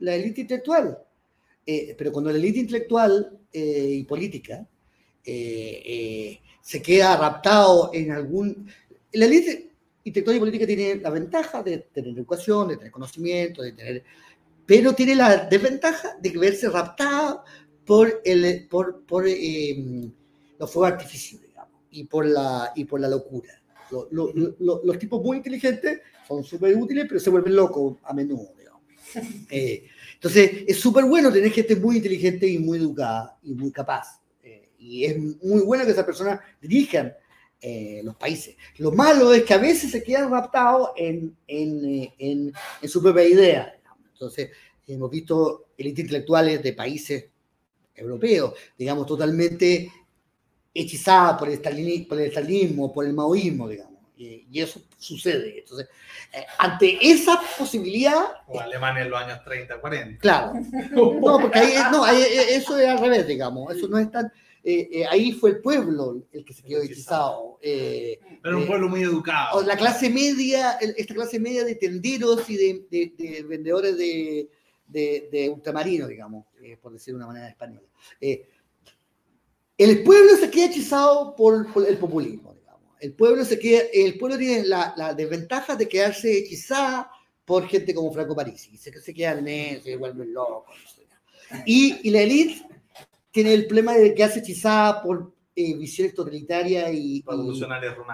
[0.00, 0.98] la élite intelectual.
[1.64, 4.66] Pero cuando la élite intelectual y política
[5.22, 8.68] se queda raptado en algún...
[9.12, 9.70] La élite
[10.04, 14.04] intelectual y política tiene la ventaja de tener educación, de tener conocimiento, de tener...
[14.66, 17.42] Pero tiene la desventaja de verse raptada
[17.84, 20.10] por, el, por, por eh,
[20.58, 23.62] los fuegos artificiales, digamos, y por la, y por la locura.
[23.90, 28.12] Lo- lo- lo- los tipos muy inteligentes son súper útiles, pero se vuelven locos a
[28.12, 28.82] menudo, digamos.
[29.50, 34.20] Eh, entonces, es súper bueno tener gente muy inteligente y muy educada y muy capaz.
[34.42, 37.12] Eh, y es muy bueno que esas personas dirijan
[37.60, 38.56] eh, los países.
[38.78, 42.52] Lo malo es que a veces se quedan raptados en, en, eh, en-
[42.82, 43.75] en su propia idea.
[44.16, 44.50] Entonces,
[44.86, 47.26] hemos visto élites intelectuales de países
[47.94, 49.90] europeos, digamos, totalmente
[50.72, 53.94] hechizadas por el, stalini- por el stalinismo, por el maoísmo, digamos.
[54.18, 55.58] Y, y eso sucede.
[55.58, 55.88] Entonces,
[56.32, 60.18] eh, ante esa posibilidad, O Alemania en los años 30, 40.
[60.20, 60.52] Claro.
[60.92, 63.74] No, porque ahí, no, ahí, eso es al revés, digamos.
[63.74, 64.32] Eso no es tan.
[64.68, 67.58] Eh, eh, ahí fue el pueblo el que se quedó hechizado.
[67.62, 69.62] eh, Pero un eh, pueblo muy educado.
[69.62, 74.48] la clase media, el- esta clase media de tenderos y de, de- de vendedores de,
[74.88, 77.86] de, ultramarinos, digamos, eh, por decir de una manera española.
[78.20, 78.48] Eh,
[79.78, 82.82] el pueblo se queda hechizado por, por el populismo, digamos.
[83.00, 87.10] El pueblo, se queda, el pueblo tiene la, la desventaja de quedarse hechizada
[87.44, 88.76] por gente como Franco Parisi.
[88.76, 89.88] Se, se quedan en eso,
[90.24, 90.74] locos.
[90.82, 91.06] no sé.
[91.66, 92.66] Y, y la élite
[93.36, 97.22] tiene el problema de quedarse hechizada por eh, visiones totalitarias y,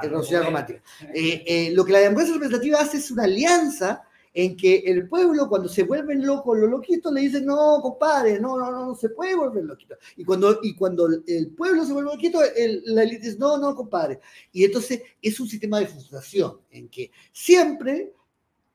[0.02, 0.80] revolucionario romántico.
[1.14, 4.02] Eh, eh, lo que la democracia representativa hace es una alianza
[4.34, 8.58] en que el pueblo, cuando se vuelven locos, los loquitos le dicen, no, compadre, no,
[8.58, 9.94] no, no, no se puede volver loquito.
[10.16, 13.76] Y cuando, y cuando el pueblo se vuelve loquito, el- la élite dice, no, no,
[13.76, 14.18] compadre.
[14.50, 18.12] Y entonces es un sistema de frustración en que siempre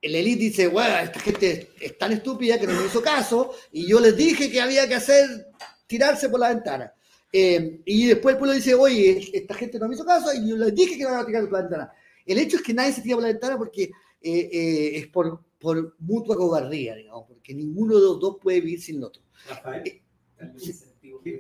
[0.02, 3.86] el élite dice, bueno, esta gente es tan estúpida que no me hizo caso, y
[3.86, 5.48] yo les dije que había que hacer,
[5.88, 6.94] tirarse por la ventana.
[7.32, 10.58] Eh, y después el pueblo dice, oye, esta gente no me hizo caso, y yo
[10.58, 11.92] les dije que no iban a tirar por la ventana.
[12.26, 15.44] El hecho es que nadie se tira por la ventana porque eh, eh, es por,
[15.60, 19.24] por mutua cobardía, digamos, porque ninguno de los dos puede vivir sin el otro.
[19.50, 20.02] Rafael,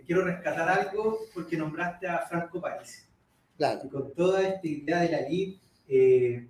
[0.05, 3.01] quiero rescatar algo porque nombraste a Franco Parisi.
[3.57, 3.81] Claro.
[3.83, 5.19] Y con toda esta idea de la
[5.87, 6.47] eh,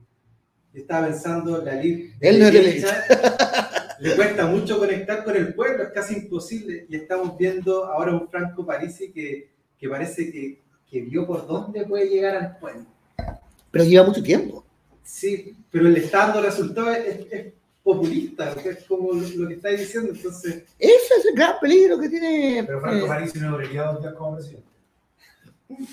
[0.77, 2.53] yo estaba pensando, la de Él no es
[3.99, 6.85] le cuesta mucho conectar con el pueblo, es casi imposible.
[6.87, 11.83] Y estamos viendo ahora un Franco Parisi que, que parece que, que vio por dónde
[11.85, 12.85] puede llegar al pueblo.
[13.71, 14.63] Pero lleva mucho tiempo.
[15.01, 19.55] Sí, pero le está dando resultados, es, es populista, que es como lo, lo que
[19.55, 20.11] estáis diciendo.
[20.13, 22.63] Entonces, Ese es el gran peligro que tiene.
[22.67, 24.67] Pero Franco eh, Parisi no debería dos días como presidente.
[25.67, 25.83] Pero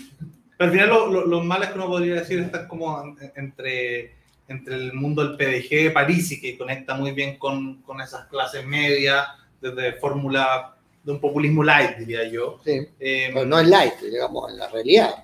[0.58, 4.14] al final lo, lo, lo malo es que uno podría decir está como en- entre,
[4.48, 8.26] entre el mundo del PDG de París y que conecta muy bien con, con esas
[8.28, 9.26] clases medias,
[9.60, 12.60] desde fórmula de un populismo light, diría yo.
[12.64, 15.14] sí, Eh, pero no es light, digamos, en la realidad.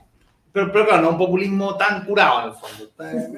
[0.52, 2.84] pero, pero claro, no un populismo tan curado en el fondo.
[2.84, 3.28] Está-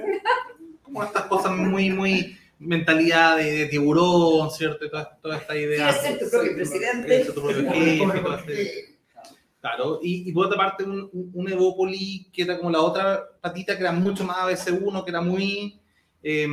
[0.82, 4.84] Como estas cosas muy, muy mentalidad de, de tiburón, ¿cierto?
[4.84, 5.88] Y toda, toda esta idea.
[5.88, 7.08] Quieres ser tu propio presidente.
[7.24, 8.91] Ser tu propio jefe,
[9.62, 13.24] Claro, y, y por otra parte un, un, un Evópoli que era como la otra
[13.40, 15.80] patita que era mucho más ABC1, que era muy
[16.20, 16.48] eh,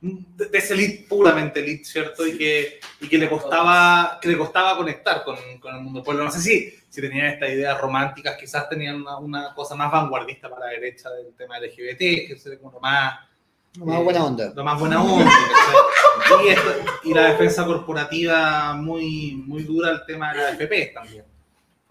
[0.00, 2.26] de, de ese elite, puramente elite, ¿cierto?
[2.26, 6.24] Y que, y que le costaba que le costaba conectar con, con el mundo pueblo.
[6.24, 10.50] No sé si, si tenían estas ideas románticas, quizás tenían una, una cosa más vanguardista
[10.50, 13.14] para la derecha del tema LGBT, que sería como lo más
[13.78, 14.52] Más eh, buena onda.
[14.52, 15.30] lo más buena onda.
[16.18, 16.46] ¿cachai?
[16.46, 16.74] y, esto-
[17.04, 21.24] y la defensa corporativa muy, muy dura el tema de la AFP también.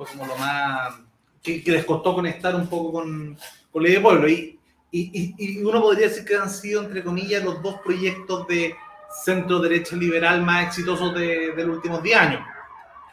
[0.06, 0.96] Fue como lo más.
[1.44, 3.38] que, que les costó conectar un poco con,
[3.72, 4.28] con la idea de pueblo.
[4.30, 4.60] Y,
[4.92, 8.76] y, y- uno podría decir que han sido, entre comillas, los dos proyectos de
[9.24, 12.42] centro-derecha liberal más exitosos de, de los últimos 10 años.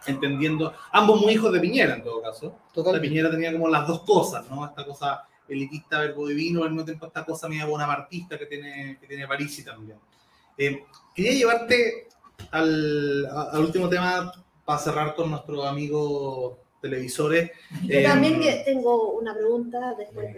[0.06, 2.46] Entendiendo, ambos muy hijos de Piñera en todo caso.
[2.68, 3.08] La Totalmente.
[3.08, 4.64] Piñera tenía como las dos cosas, ¿no?
[4.64, 9.06] Esta cosa elitista, verbo divino, al mismo tiempo esta cosa media bonapartista que tiene, que
[9.06, 9.98] tiene Parisi también.
[10.56, 10.84] Eh,
[11.14, 12.08] quería llevarte
[12.50, 14.32] al, al último tema
[14.64, 17.50] para cerrar con nuestros amigos televisores.
[17.84, 20.34] Yo Eh, también que tengo una pregunta después.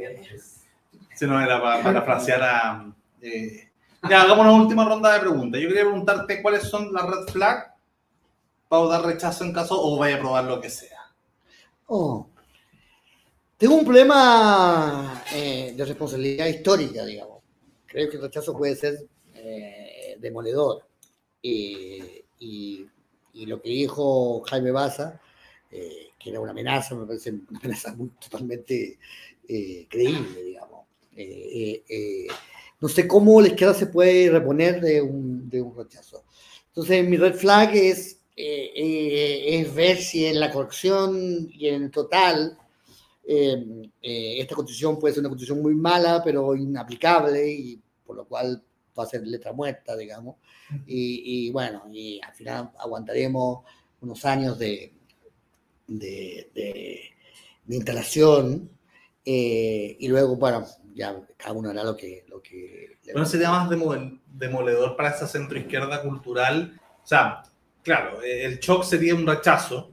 [1.15, 2.93] Si no era para parafrasear a...
[3.21, 3.69] eh,
[4.09, 5.61] ya, hagamos una última ronda de preguntas.
[5.61, 7.67] Yo quería preguntarte cuáles son las red flags
[8.69, 10.99] para dar rechazo en caso o vaya a probar lo que sea.
[11.87, 12.27] Oh.
[13.59, 17.41] Tengo un problema eh, de responsabilidad histórica, digamos.
[17.87, 18.95] Creo que el rechazo puede ser
[19.35, 20.85] eh, demoledor.
[21.43, 22.87] Eh, y,
[23.35, 25.21] y lo que dijo Jaime Baza,
[25.71, 28.99] eh, que era una amenaza, me parece una amenaza muy totalmente
[29.49, 30.87] eh, creíble, digamos.
[31.17, 32.27] Eh, eh, eh,
[32.81, 36.25] no sé cómo la izquierda se puede reponer de un, de un rechazo.
[36.69, 41.91] Entonces, mi red flag es, eh, eh, es ver si en la corrección y en
[41.91, 42.57] total
[44.03, 48.61] esta constitución puede ser una constitución muy mala, pero inaplicable, y por lo cual
[48.99, 50.37] va a ser letra muerta, digamos.
[50.85, 53.65] Y, y bueno, y al final aguantaremos
[54.01, 54.93] unos años de,
[55.91, 57.11] de, de-
[57.67, 58.71] de instalación,
[59.25, 62.25] eh, y luego, bueno, ya cada uno hará lo que...
[62.29, 66.81] Lo que Bueno, sería más demo- demoledor para esa centroizquierda cultural.
[67.03, 67.43] O sea,
[67.83, 69.93] claro, eh, el shock sería un rechazo,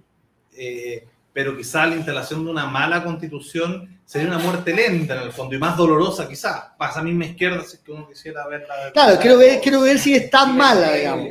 [0.57, 5.31] eh, pero quizá la instalación de una mala constitución sería una muerte lenta en el
[5.31, 6.75] fondo y más dolorosa quizá.
[6.77, 8.91] Para esa misma izquierda, si es que uno quisiera verla.
[8.93, 11.27] Claro, quiero ver, quiero ver si es tan mala, digamos.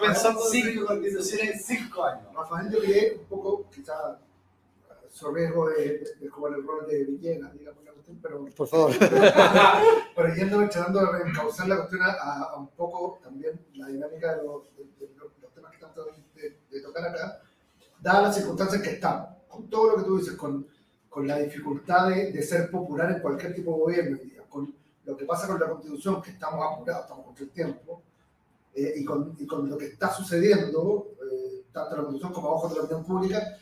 [0.00, 2.26] Pensando- cinco constituciones en cinco años.
[2.34, 4.16] Rafael, yo quería un poco, quizás,
[5.34, 8.90] riesgo de, de- de como el rol de Villegas, digamos, la cuestión, pero, Por favor.
[10.16, 14.42] pero yendo tratando de reencauzar la cuestión a, a un poco también la dinámica de
[14.44, 17.40] los, de- de los- los temas que estamos tratando de, de tocar acá,
[18.00, 20.66] dadas las circunstancias que estamos, con todo lo que tú dices, con,
[21.08, 24.74] con la dificultad de, de ser popular en cualquier tipo de gobierno, día, con
[25.04, 28.02] lo que pasa con la constitución, que estamos apurados, estamos contra el tiempo,
[28.74, 32.48] eh, y, con, y con lo que está sucediendo, eh, tanto en la constitución como
[32.48, 33.58] a ojos de la opinión pública,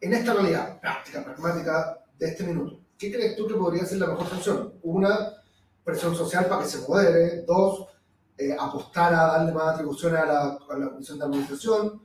[0.00, 4.08] en esta realidad práctica, pragmática de este minuto, ¿qué crees tú que podría ser la
[4.08, 4.74] mejor solución?
[4.82, 5.38] Una,
[5.88, 7.42] presión social para que se modere.
[7.46, 7.86] Dos,
[8.36, 12.02] eh, apostar a darle más atribuciones a la, a la comisión de administración.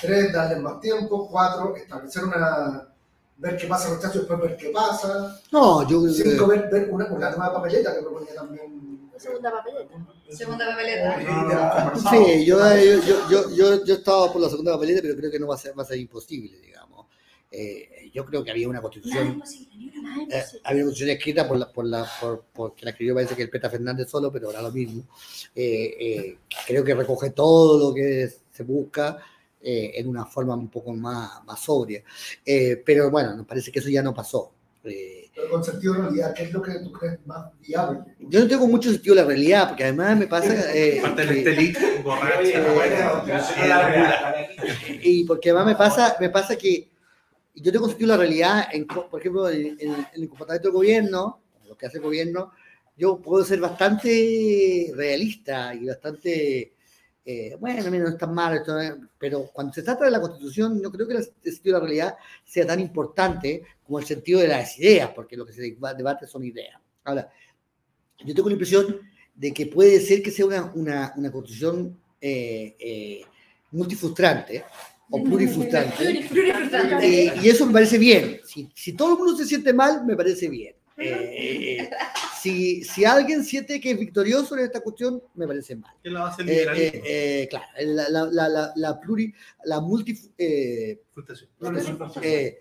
[0.00, 1.28] Tres, darle más tiempo.
[1.28, 2.88] Cuatro, establecer una.
[3.36, 5.40] ver qué pasa con el y después ver qué pasa.
[5.50, 8.83] No, yo Cinco, ver, ver una, una nueva papeleta que proponía también.
[9.16, 9.94] Segunda papeleta.
[10.30, 11.94] Segunda papeleta.
[12.10, 15.46] Sí, yo, yo, yo, yo, yo, estaba por la segunda papeleta, pero creo que no
[15.46, 17.06] va a ser, va a ser imposible, digamos.
[17.50, 19.40] Eh, yo creo que había una constitución,
[20.28, 23.42] eh, había una constitución escrita por la, por la, por, porque la escribió parece que
[23.42, 25.04] el Peta Fernández solo, pero ahora lo mismo.
[25.54, 29.18] Eh, eh, creo que recoge todo lo que se busca
[29.66, 32.02] eh, en una forma un poco más, más sobria.
[32.44, 34.52] Eh, pero bueno, nos parece que eso ya no pasó.
[34.86, 38.00] Eh, Pero con sentido de realidad, ¿qué es lo que tú crees más viable?
[38.18, 40.54] yo no tengo mucho sentido de la realidad, porque además me pasa...
[40.74, 41.00] eh,
[42.02, 44.34] borracha.
[45.02, 46.88] y porque además me pasa, me pasa que
[47.54, 50.74] yo tengo sentido de la realidad, en, por ejemplo, en, en- en el comportamiento del
[50.74, 52.52] gobierno, lo que hace el gobierno,
[52.96, 56.72] yo puedo ser bastante realista y bastante,
[57.24, 60.20] eh, bueno, mira, no es tan malo, esto, eh, pero cuando se trata de la
[60.20, 62.14] constitución, no creo que el sentido de la realidad
[62.44, 66.26] sea tan importante como el sentido de las ideas, porque lo que se deba- debate
[66.26, 66.78] son ideas.
[67.04, 67.30] Ahora,
[68.24, 69.00] yo tengo la impresión
[69.34, 73.20] de que puede ser que sea una, una, una constitución eh, eh,
[73.72, 74.64] multifrustrante
[75.10, 75.96] o plurifrustrante.
[76.28, 77.06] Plurifrustrante.
[77.06, 78.40] Eh, y eso me parece bien.
[78.46, 80.74] Si, si todo el mundo se siente mal, me parece bien.
[80.96, 81.90] Eh, eh,
[82.40, 85.92] si, si alguien siente que es victorioso en esta cuestión, me parece mal.
[86.02, 87.00] Que la base Eh, liberalismo.
[87.04, 89.32] eh, eh, claro, la, la, la, la, pluri,
[89.64, 91.00] la multi, eh,
[92.22, 92.58] eh,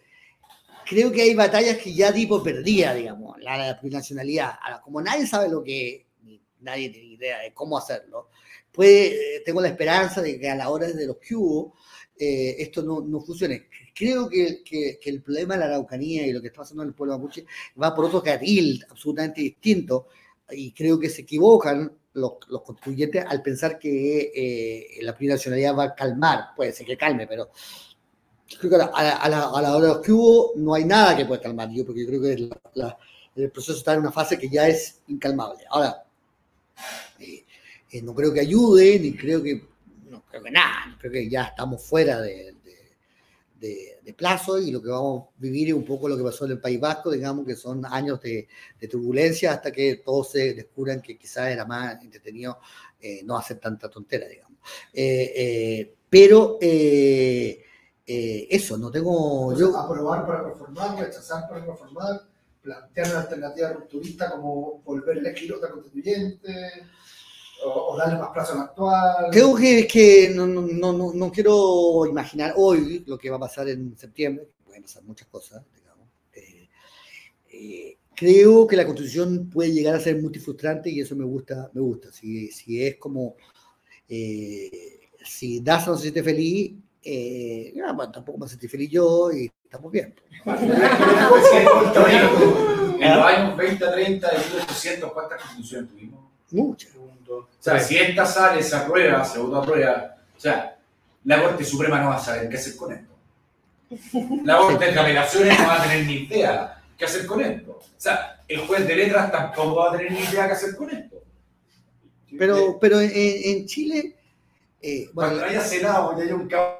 [0.86, 4.51] creo que hay batallas que ya di por perdida, digamos, la, la plurinacionalidad.
[4.61, 8.29] Ahora, como nadie sabe lo que, ni nadie tiene idea de cómo hacerlo,
[8.71, 11.75] pues eh, tengo la esperanza de que a la hora de los que hubo,
[12.18, 13.68] eh, esto no, no funcione.
[13.95, 16.95] Creo que, que, el problema de la Araucanía y lo que está pasando en el
[16.95, 17.45] pueblo mapuche
[17.82, 20.07] va por otro carril absolutamente distinto
[20.51, 25.84] y creo que se equivocan los, los constituyentes al pensar que eh, la plurinacionalidad va
[25.86, 26.39] a calmar.
[26.55, 27.49] Puede ser que calme, pero
[28.59, 31.26] creo que a la, a la- a la- hora que hubo no hay nada que
[31.26, 32.34] pueda calmar yo, porque creo que
[33.36, 35.64] el proceso está en una fase que ya es incalmable.
[35.70, 36.03] Ahora,
[37.20, 37.43] eh,
[37.91, 39.61] eh, no creo que ayude, ni creo que,
[40.34, 42.97] creo que nada, creo que ya estamos fuera de, de-
[43.59, 46.45] de- de plazo y lo que vamos a vivir es un poco lo que pasó
[46.45, 48.47] en el País Vasco, digamos que son años de,
[48.89, 52.57] turbulencia hasta que todos se descubran que quizás era más entretenido
[52.99, 54.57] eh, no hacer tanta tontera, digamos.
[54.91, 56.57] Eh, eh, pero
[58.05, 59.51] eso, no tengo...
[59.53, 62.21] Entonces, Yo, aprobar para reformar, rechazar para reformar,
[62.61, 66.51] plantear una alternativa rupturista como volver el esquilota constituyente,
[67.65, 69.27] o, o darle más plazo al actual.
[69.31, 70.61] Creo que, que no, no,
[70.93, 75.27] no, no- quiero imaginar hoy lo que va a pasar en septiembre, pueden pasar muchas
[75.27, 76.07] cosas, digamos.
[76.33, 76.67] Eh,
[77.51, 81.81] eh, creo que la constitución puede llegar a ser multifrustrante y eso me gusta, me
[81.81, 82.11] gusta.
[82.11, 83.35] Si, si es como,
[84.09, 86.73] eh, si Daza no se siente feliz,
[87.05, 90.13] eh, ya, bueno, tampoco me sentí feliz yo y estamos bien.
[92.99, 96.22] En los años 20 a 30 de 1800, ¿cuántas constituciones tuvimos?
[96.53, 96.91] Muchas.
[96.95, 100.77] O sea, si esta sale, se aprueba, se aprueba, o sea,
[101.25, 103.13] la Corte Suprema no va a saber qué hacer con esto.
[104.43, 107.71] La Corte de Apelaciones no va a tener ni idea qué hacer con esto.
[107.71, 110.89] O sea, el juez de letras tampoco va a tener ni idea qué hacer con
[110.89, 111.21] esto.
[112.37, 114.15] Pero, pero en, en Chile,
[114.81, 116.79] eh, bueno, Cuando haya Senado y haya un caos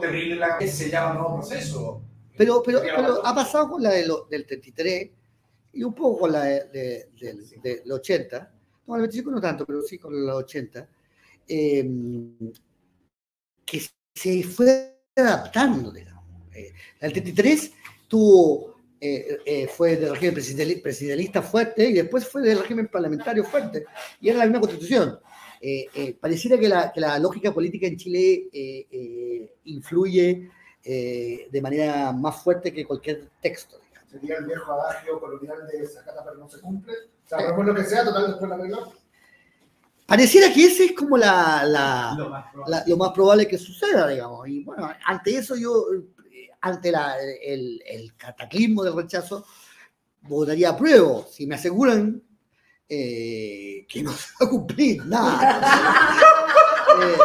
[0.00, 2.02] terrible en la que se llama nuevo proceso.
[2.36, 5.10] pero, pero, pero ha pasado con la de lo- del 33
[5.76, 8.52] y un poco con la de, de- del- del 80,
[8.86, 10.88] no, el 25 no tanto, pero sí con la 80,
[11.48, 11.88] eh,
[13.64, 13.80] que
[14.14, 16.24] se fue adaptando, digamos.
[16.54, 17.72] Eh, la del 33
[18.08, 20.34] tuvo, eh, eh, fue del régimen
[20.82, 23.84] presidencialista fuerte y después fue del régimen parlamentario fuerte,
[24.20, 25.18] y era la misma constitución.
[25.60, 28.48] Eh, pareciera que la, que la lógica política en Chile
[29.64, 30.50] influye
[30.84, 33.80] de manera más fuerte que cualquier texto.
[34.20, 36.92] Sería el viejo adagio colonial de sacata pero no se cumple.
[37.24, 38.94] O sea, por lo que sea, total, después la arreglamos.
[40.06, 42.76] Pareciera que ese es como la, la- Lo más probable.
[42.76, 44.46] la- lo más probable que suceda, digamos.
[44.48, 45.84] Y bueno, ante eso yo,
[46.60, 49.44] ante la- el, el cataclismo del rechazo,
[50.22, 51.24] votaría a prueba.
[51.28, 52.22] Si me aseguran
[52.88, 55.60] eh, que no se va a cumplir nada.
[57.02, 57.16] Eh,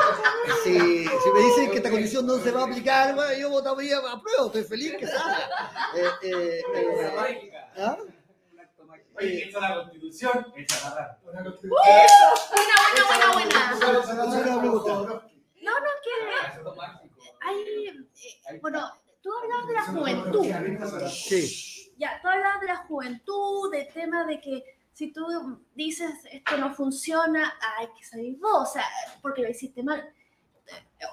[0.63, 3.97] si, si me dicen que esta condición no se va a aplicar, bueno, yo votaría
[3.97, 4.45] a prueba.
[4.47, 5.49] Estoy feliz que salga.
[5.95, 7.97] Eh, eh, eh, ¿ah?
[9.17, 11.19] Oye, esta es la constitución, echa a agarrar.
[11.23, 11.71] Una constitución-
[12.49, 12.75] Buena,
[13.07, 15.21] buena, buena, buena.
[15.61, 16.11] No, no, que
[17.41, 18.91] hay, eh, bueno,
[19.21, 20.45] tú hablabas de la juventud.
[21.11, 21.93] Sí.
[21.97, 24.63] Ya, tú hablabas de la juventud, del tema de que
[25.01, 25.25] si tú
[25.73, 28.85] dices esto no funciona, hay que salir vos, o sea,
[29.19, 29.99] porque lo hiciste mal.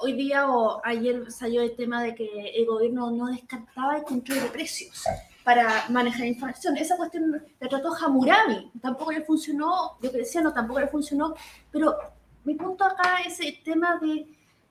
[0.03, 4.43] Hoy día o ayer salió el tema de que el gobierno no descartaba el control
[4.43, 5.05] de precios
[5.43, 6.77] para manejar información.
[6.77, 11.35] Esa cuestión la trató Hammurabi, tampoco le funcionó, yo que decía, no, tampoco le funcionó,
[11.71, 11.97] pero
[12.45, 14.27] mi punto acá es el tema de,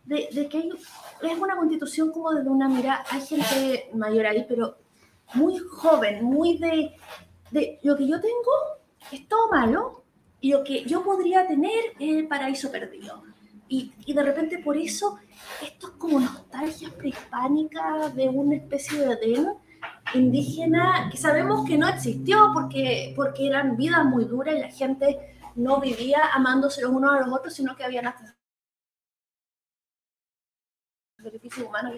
[0.05, 4.45] de, de que hay, es una constitución como desde una mirada, hay gente mayor ahí,
[4.47, 4.77] pero
[5.33, 6.95] muy joven, muy de,
[7.49, 8.76] de lo que yo tengo
[9.11, 10.03] es todo malo
[10.39, 13.23] y lo que yo podría tener es el paraíso perdido.
[13.69, 15.19] Y, y de repente por eso
[15.61, 19.47] esto es como nostalgia prehispánica de una especie de Edén
[20.13, 25.35] indígena que sabemos que no existió porque, porque eran vidas muy duras y la gente
[25.55, 28.35] no vivía amándose los unos a los otros, sino que habían hasta
[31.21, 31.93] sacrificios humanos.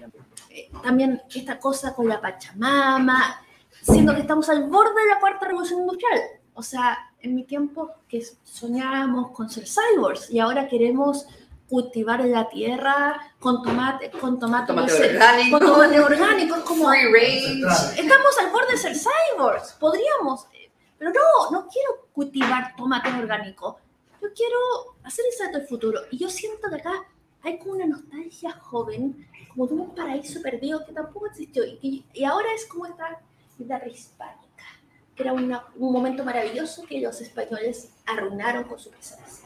[0.49, 3.41] eh, también esta cosa con la Pachamama,
[3.81, 6.19] siendo que estamos al borde de la cuarta revolución industrial.
[6.59, 11.25] O sea, en mi tiempo que soñábamos con ser cyborgs y ahora queremos
[11.69, 15.57] cultivar la tierra con tomate, con tomate, Tomate no sé, orgánico.
[15.57, 18.01] con tomate orgánico, es como Free range.
[18.01, 20.47] estamos al borde de ser cyborgs, podríamos,
[20.97, 23.79] pero no, no quiero cultivar tomate orgánico,
[24.21, 24.57] yo quiero
[25.05, 26.01] hacer el salto al futuro.
[26.11, 26.91] Y yo siento que acá
[27.41, 31.63] hay como una nostalgia joven, como de un paraíso perdido que tampoco existió.
[31.63, 33.17] Y, y- ahora es como esta
[33.57, 34.48] vida prehispánica,
[35.19, 39.45] que era una- un momento maravilloso que los españoles arruinaron con su presencia.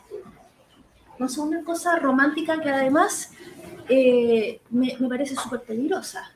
[1.17, 3.31] No sé, una cosa romántica que además
[3.89, 6.31] eh, me, me parece súper peligrosa.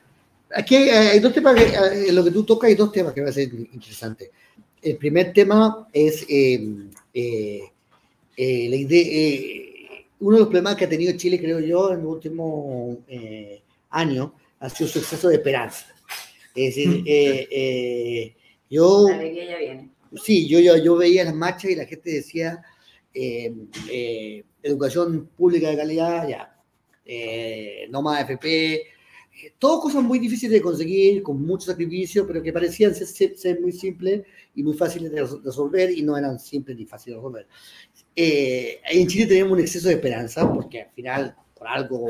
[0.54, 3.12] Aquí hay, hay dos temas, que, eh, en lo que tú tocas hay dos temas
[3.12, 4.28] que me ser interesantes.
[4.82, 6.68] El primer tema es eh,
[7.14, 7.62] eh,
[8.36, 12.02] eh, la idea, eh, uno de los problemas que ha tenido Chile, creo yo, en
[12.02, 15.86] los últimos eh, años, ha sido su exceso de esperanza.
[16.54, 18.34] Es decir, eh, eh,
[18.70, 19.90] yo, La alegría ya viene.
[20.22, 22.62] sí, yo, yo, yo veía las marchas y la gente decía,
[23.14, 23.52] eh,
[23.90, 26.60] eh, educación pública de calidad, ya,
[27.04, 28.82] eh, no más FP, eh,
[29.58, 34.22] todas cosas muy difíciles de conseguir, con mucho sacrificio, pero que parecían ser, muy simples
[34.54, 37.46] y muy fáciles de res- resolver y no eran simples ni fáciles de resolver.
[38.16, 42.08] Eh, en Chile tenemos un exceso de esperanza porque al final, por algo,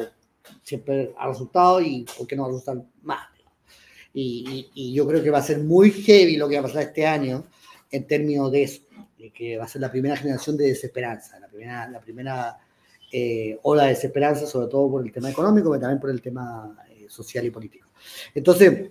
[0.62, 3.28] siempre ha resultado y por qué no va a resultar más.
[4.14, 7.06] Y, yo creo que va a ser muy heavy lo que va a pasar este
[7.06, 7.44] año
[7.90, 8.82] en términos de eso,
[9.34, 12.59] que va a ser la primera generación de desesperanza, la primera, la primera
[13.12, 16.76] eh, ola de desesperanza, sobre todo por el tema económico, pero también por el tema
[16.90, 17.88] eh, social y político.
[18.34, 18.90] Entonces,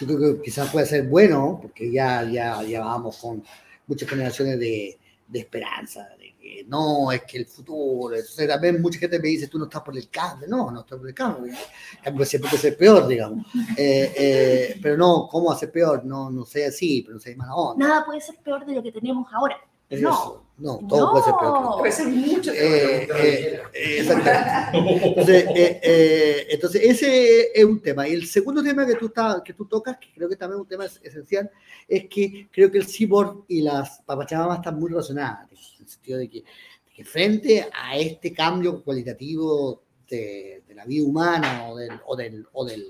[0.00, 3.42] yo creo que quizás puede ser bueno, porque ya, ya, ya vamos con
[3.86, 4.98] muchas generaciones de,
[5.28, 6.08] de esperanza,
[6.42, 9.80] que no, es que el futuro, entonces también mucha gente me dice, tú no estás
[9.82, 13.06] por el cambio, no, no estás por el cambio, el cambio siempre puede ser peor,
[13.06, 13.46] digamos,
[13.78, 16.04] Eh, eh, pero no, ¿cómo hacer peor?
[16.04, 17.86] No, no sé así, pero no sé mala onda.
[17.88, 19.56] Nada puede ser peor de lo que tenemos ahora.
[19.88, 20.10] Es No.
[20.10, 20.38] eso.
[20.58, 21.60] No, todo puede ser peor.
[21.62, 21.76] No.
[21.78, 22.52] Puede ser mucho.
[22.52, 25.06] Eh, eh, eh, exactamente.
[25.08, 28.06] Entonces, eh, eh, entonces, ese es un tema.
[28.06, 30.62] Y el segundo tema que tú, estás- que tú tocas, que creo que también es
[30.62, 31.50] un tema es- esencial,
[31.88, 35.48] es que creo que el cyborg y las papachamamas están muy relacionadas,
[35.92, 41.68] sentido de que, de que frente a este cambio cualitativo de, de la vida humana
[41.68, 42.86] o del, o del, o del,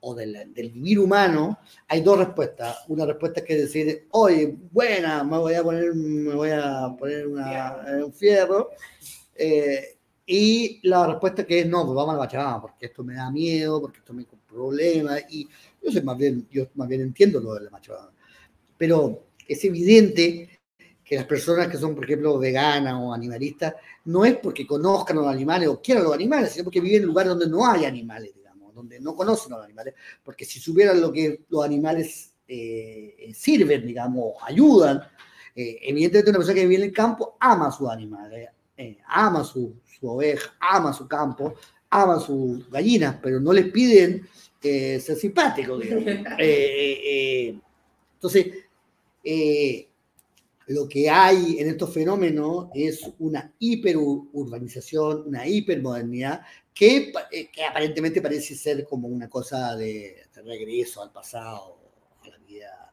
[0.00, 1.58] o del, del vivir humano,
[1.88, 2.78] hay dos respuestas.
[2.88, 7.26] Una respuesta que es decir, oye, buena, me voy a poner, me voy a poner
[7.26, 8.70] una, un fierro.
[9.34, 13.14] eh, y la respuesta que es no, pues vamos a la Pachamama, porque esto me
[13.14, 15.24] da miedo, porque esto me da problemas.
[15.30, 15.48] Y
[15.82, 18.12] yo, soy más bien, yo más bien entiendo lo de la Pachamama.
[18.78, 20.51] Pero es evidente
[21.04, 23.74] que las personas que son, por ejemplo, veganas o animalistas,
[24.04, 27.08] no es porque conozcan a los animales o quieran los animales, sino porque viven en
[27.08, 29.94] lugares donde no hay animales, digamos, donde no conocen a los animales.
[30.22, 35.02] Porque si supieran lo que los animales eh, eh, sirven, digamos, ayudan,
[35.54, 39.44] eh, evidentemente una persona que vive en el campo ama a sus animales, eh, ama
[39.44, 41.54] su, su oveja, ama su campo,
[41.90, 44.26] ama sus gallinas, pero no les piden
[44.62, 46.04] eh, ser simpáticos, digamos.
[46.38, 47.60] Eh, eh, eh,
[48.14, 48.46] entonces,
[50.68, 56.42] lo que hay en estos fenómenos es una hiperurbanización, una hipermodernidad
[56.74, 61.78] que, eh, que aparentemente parece ser como una cosa de, de regreso al pasado,
[62.22, 62.92] a la vida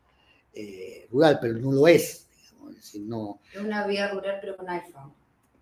[0.54, 2.28] eh, rural, pero no lo es.
[2.36, 5.14] digamos, es decir, no, una vida rural, pero con iPhone.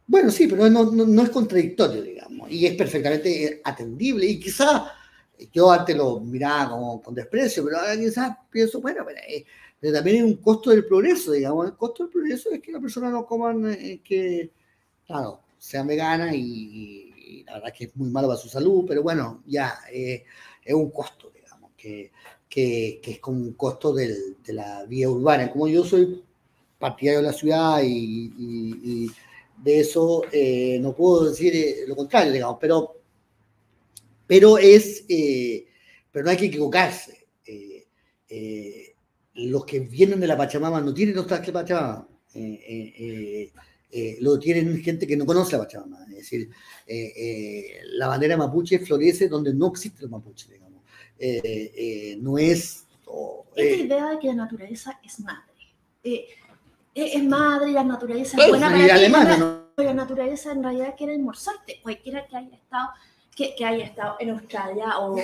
[0.08, 4.26] bueno, sí, pero no, no, no es contradictorio, digamos, y es perfectamente eh, atendible.
[4.26, 4.84] Y quizás
[5.53, 9.45] yo antes lo miraba como, con desprecio, pero ahora quizás pienso, bueno, pero, eh,
[9.80, 11.67] pero también hay un costo del progreso, digamos.
[11.67, 14.51] El costo del progreso es que las personas no coman, eh, que,
[15.05, 19.43] claro, sean veganas y, la verdad que es muy malo para su salud, pero bueno,
[19.45, 20.23] ya eh,
[20.63, 22.11] es un costo, digamos, que,
[22.49, 25.51] que, es como un costo del- de la vía urbana.
[25.51, 26.23] Como yo soy
[26.80, 29.09] partidario de la ciudad y,
[29.63, 32.95] de eso eh, no puedo decir eh, lo contrario, digamos, pero,
[34.28, 35.03] pero es,
[36.11, 37.25] pero no hay que equivocarse.
[39.38, 42.07] Los que vienen de la Pachamama no tienen trajes de Pachamama.
[42.33, 43.51] Eh, eh, eh,
[43.89, 46.03] eh, lo tienen gente que no conoce la Pachamama.
[46.09, 46.49] Es decir,
[46.85, 50.81] eh, la bandera mapuche florece donde no existe el mapuche, digamos.
[52.19, 52.85] No es...
[53.05, 55.53] o, Esta idea de que la naturaleza es madre.
[56.93, 59.67] Es madre, la naturaleza es buena para alemana, ¿no?
[59.83, 61.79] la naturaleza en realidad quiere almorzarte.
[61.83, 62.89] Cualquiera que haya estado,
[63.35, 65.15] que, que haya estado en Australia o, o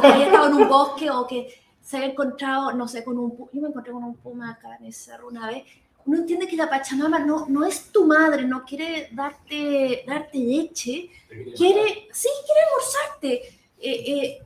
[0.00, 1.48] que haya estado en un bosque o que
[1.88, 3.48] se haya encontrado, no sé, con un puma.
[3.50, 5.64] Yo me encontré con un puma acá en el cerro una vez.
[6.04, 11.08] Uno entiende que la Pachamama no, no es tu madre, no quiere darte, darte leche,
[11.56, 13.32] quiere, sí, quiere almorzarte.
[13.80, 14.42] Eh, eh,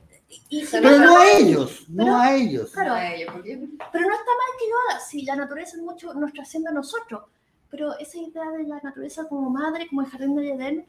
[0.49, 2.71] y, Pero no a ellos, Pero- no a ellos.
[2.71, 2.89] Claro.
[2.91, 3.57] No a ellos, porque-
[3.91, 6.73] Pero no está mal que lo haga, si la naturaleza es mucho nos trasciende a
[6.73, 7.23] nosotros.
[7.69, 10.85] Pero esa idea de la naturaleza como madre, como el jardín de Edén,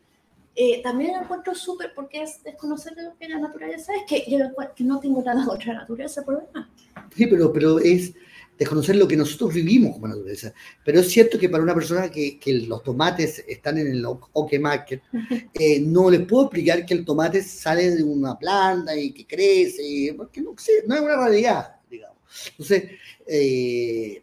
[0.56, 4.38] eh, también la encuentro súper porque es desconocer lo que la naturaleza es, que yo
[4.38, 6.68] lo que no tengo nada contra la naturaleza, por lo demás.
[7.14, 8.14] Sí, pero, pero es
[8.58, 10.52] desconocer lo que nosotros vivimos como naturaleza.
[10.84, 14.52] Pero es cierto que para una persona que, que los tomates están en el OK
[14.60, 15.02] Market,
[15.54, 19.82] eh, no les puedo explicar que el tomate sale de una planta y que crece,
[19.84, 20.54] y- porque no,
[20.86, 22.18] no es una realidad, digamos.
[22.50, 22.84] Entonces,
[23.26, 24.22] eh,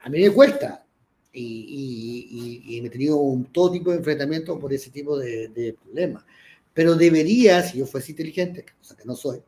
[0.00, 0.81] a mí me cuesta.
[1.32, 5.18] Y, y- y- y me he tenido un- todo tipo de enfrentamientos por ese tipo
[5.18, 6.24] de, de problemas.
[6.74, 9.40] Pero debería, si yo fuese inteligente, cosa que no soy,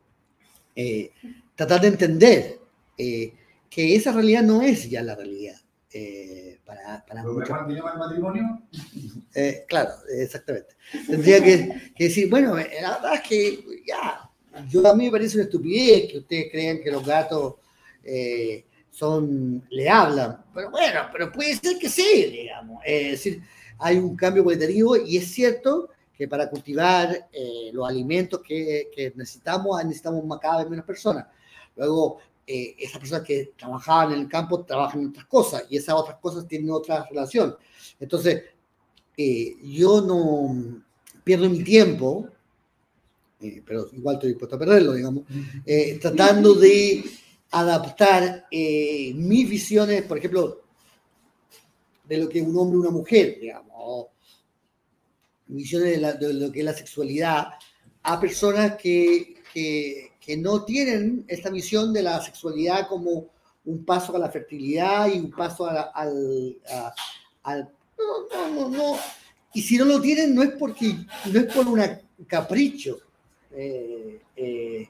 [0.75, 1.11] eh,
[1.55, 2.59] tratar de entender
[2.97, 3.33] eh,
[3.69, 5.55] que esa realidad no es ya la realidad.
[5.91, 8.61] eh, para, para muchas del matrimonio,
[9.35, 10.75] eh, claro, exactamente.
[11.07, 12.63] Tendría que, que decir, bueno, la
[12.95, 14.29] verdad es que ya,
[14.69, 17.55] yo a mí me parece una estupidez que ustedes crean que los gatos
[18.03, 18.65] eh,
[18.95, 22.81] son, le hablan, pero bueno, pero puede ser que sí, digamos.
[22.85, 23.41] Eh, es decir,
[23.77, 29.11] hay un cambio cualitativo y es cierto que para cultivar eh, los alimentos que, que
[29.17, 31.25] necesitamos, necesitamos más- cada vez menos personas.
[31.75, 35.95] Luego, eh, esas personas que trabajaban en el campo trabajan en otras cosas y esas
[35.95, 37.53] otras cosas tienen otra relación.
[37.99, 38.43] Entonces,
[39.17, 40.81] eh, yo no
[41.21, 42.29] pierdo mi tiempo,
[43.41, 45.23] eh, pero igual estoy dispuesto a perderlo, digamos,
[45.99, 47.03] tratando de
[47.59, 50.61] adaptar eh, mis visiones, por ejemplo,
[52.03, 54.09] de lo que un hombre y una mujer, digamos, o
[55.47, 57.47] visiones de, lo que es la sexualidad,
[58.03, 63.27] a personas que, que- no tienen esta visión de la sexualidad como
[63.65, 66.57] un paso a la fertilidad y un paso al,
[67.97, 68.97] no, no, no, no.
[69.53, 70.95] Y si no lo tienen, no es porque
[71.31, 71.79] no es por un
[72.27, 72.97] capricho.
[73.51, 74.89] eh, eh,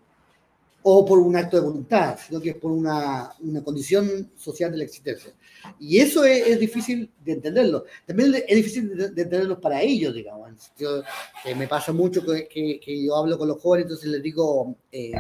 [0.88, 4.77] o por un acto de voluntad, sino que es por una, una condición social de
[4.77, 5.31] la existencia.
[5.79, 7.86] Y eso es, es difícil de entenderlo.
[8.05, 10.49] También es difícil de, de entenderlo para ellos, digamos.
[10.61, 11.03] sentido
[11.43, 14.75] que me pasa mucho que, que- que yo hablo con los jóvenes, entonces les digo,
[14.91, 15.11] eh,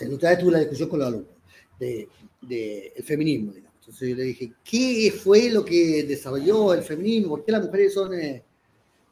[0.00, 1.32] la otra tuve la discusión con los alumnos
[1.78, 2.08] de,
[2.42, 3.76] de el feminismo, digamos.
[3.80, 7.30] Entonces yo le dije, ¿qué fue lo que desarrolló el feminismo?
[7.30, 8.42] ¿Por qué las mujeres son, eh,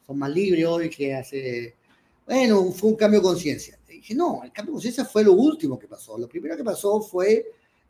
[0.05, 1.76] son más libres hoy que hace...
[2.27, 3.79] Bueno, fue un cambio de conciencia.
[3.87, 6.17] Y dije, no, el cambio de conciencia fue lo último que pasó.
[6.17, 7.45] Lo primero que pasó fue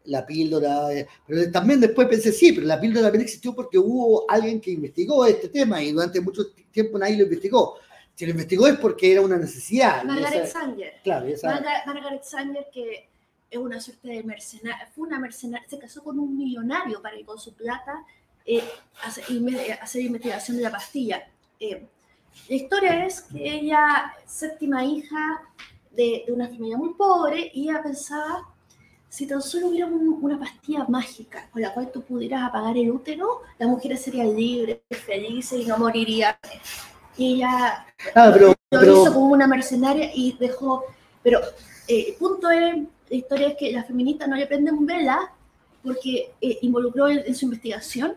[0.06, 0.94] la píldora.
[0.94, 4.72] eh, Pero también después pensé, sí, pero la píldora también existió porque hubo alguien que
[4.72, 7.76] investigó este tema y durante mucho tiempo nadie lo investigó.
[8.16, 10.04] Si lo investigó es porque era una necesidad.
[10.04, 10.94] Margaret esa- Sanger.
[11.04, 13.10] claro, esa- Marga- Margaret Sanger, que
[13.50, 17.26] es una suerte de mercenaria, fue una mercenaria, se casó con un millonario para que
[17.26, 18.06] con su plata
[18.46, 18.64] eh,
[19.04, 21.28] hace- inve- hacer investigación de la pastilla.
[21.60, 21.86] Eh,
[22.50, 25.42] la historia es que ella, séptima hija
[25.92, 28.48] de, de una familia muy pobre, y ella pensaba,
[29.10, 32.92] si tan solo hubiera un- una pastilla mágica con la cual tú pudieras apagar el
[32.92, 36.36] útero, las mujeres serían libres, felices y no morirían.
[37.18, 40.84] Y ella Ah, pero, lo pero- hizo como una mercenaria y dejó.
[41.24, 41.40] Pero
[41.88, 42.76] eh, el punto es,
[43.10, 45.32] la historia es que las feministas no le prenden vela
[45.84, 48.16] porque eh, involucró en, en su investigación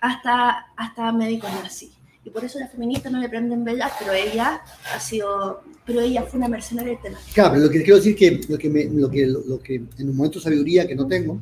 [0.00, 1.90] hasta, hasta médicos nazis.
[2.24, 4.62] Y por eso las feministas no le prenden vela, pero ella
[4.94, 7.18] ha sido, pero ella fue una mercenaria del tema.
[7.34, 10.08] Claro, pero lo que quiero decir que lo que, me- lo que, lo que en
[10.08, 11.40] un momento de sabiduría que no tengo,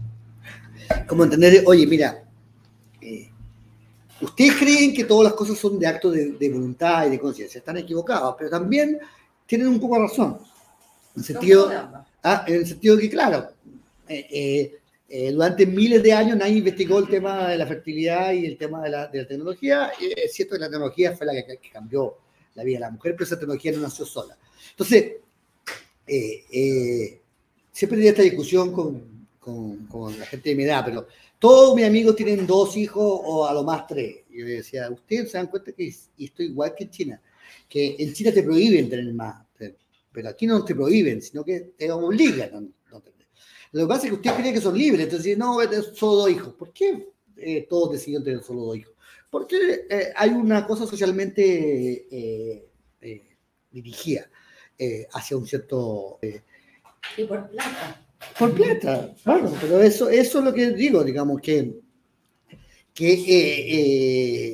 [1.06, 2.24] como entender, oye, mira,
[3.02, 3.28] eh,
[4.22, 7.58] ustedes creen que todas las cosas son de acto de, de voluntad y de conciencia,
[7.58, 8.98] están equivocados, pero también
[9.46, 10.38] tienen un poco de razón.
[11.14, 11.70] En el sentido,
[12.22, 13.50] ah, en el sentido de que, claro,
[14.08, 14.79] eh, eh,
[15.12, 18.80] eh, durante miles de años nadie investigó el tema de la fertilidad y el tema
[18.80, 19.90] de la, de la tecnología.
[20.00, 22.18] y es cierto que la tecnología fue la que, cambió
[22.54, 24.38] la vida de la mujer, pero esa tecnología no nació sola.
[24.70, 25.14] Entonces,
[26.06, 27.20] eh, eh,
[27.72, 31.08] siempre tenía esta discusión con, con, la gente de mi edad, pero
[31.40, 34.18] todos mis amigos tienen dos hijos o a lo más tres.
[34.30, 37.22] Y yo decía, ustedes se dan cuenta que estoy igual que en China,
[37.68, 39.74] que en China te prohíben tener más, pero-
[40.28, 42.72] aquí no te prohíben, sino que te obligan.
[43.72, 45.70] Lo que pasa es que usted cree que son libres, entonces dice, no, voy a
[45.70, 46.54] tener solo dos hijos.
[46.54, 48.94] ¿Por qué eh, todos decidieron tener solo dos hijos?
[49.30, 52.68] Porque eh, hay una cosa socialmente eh,
[53.00, 53.22] eh,
[53.70, 54.28] dirigida
[54.76, 56.18] eh, hacia un cierto...
[56.20, 56.42] eh,
[57.16, 58.06] Y por plata.
[58.38, 61.78] por plata, claro, pero eso, eso es lo que digo, digamos, que,
[62.92, 63.76] que eh,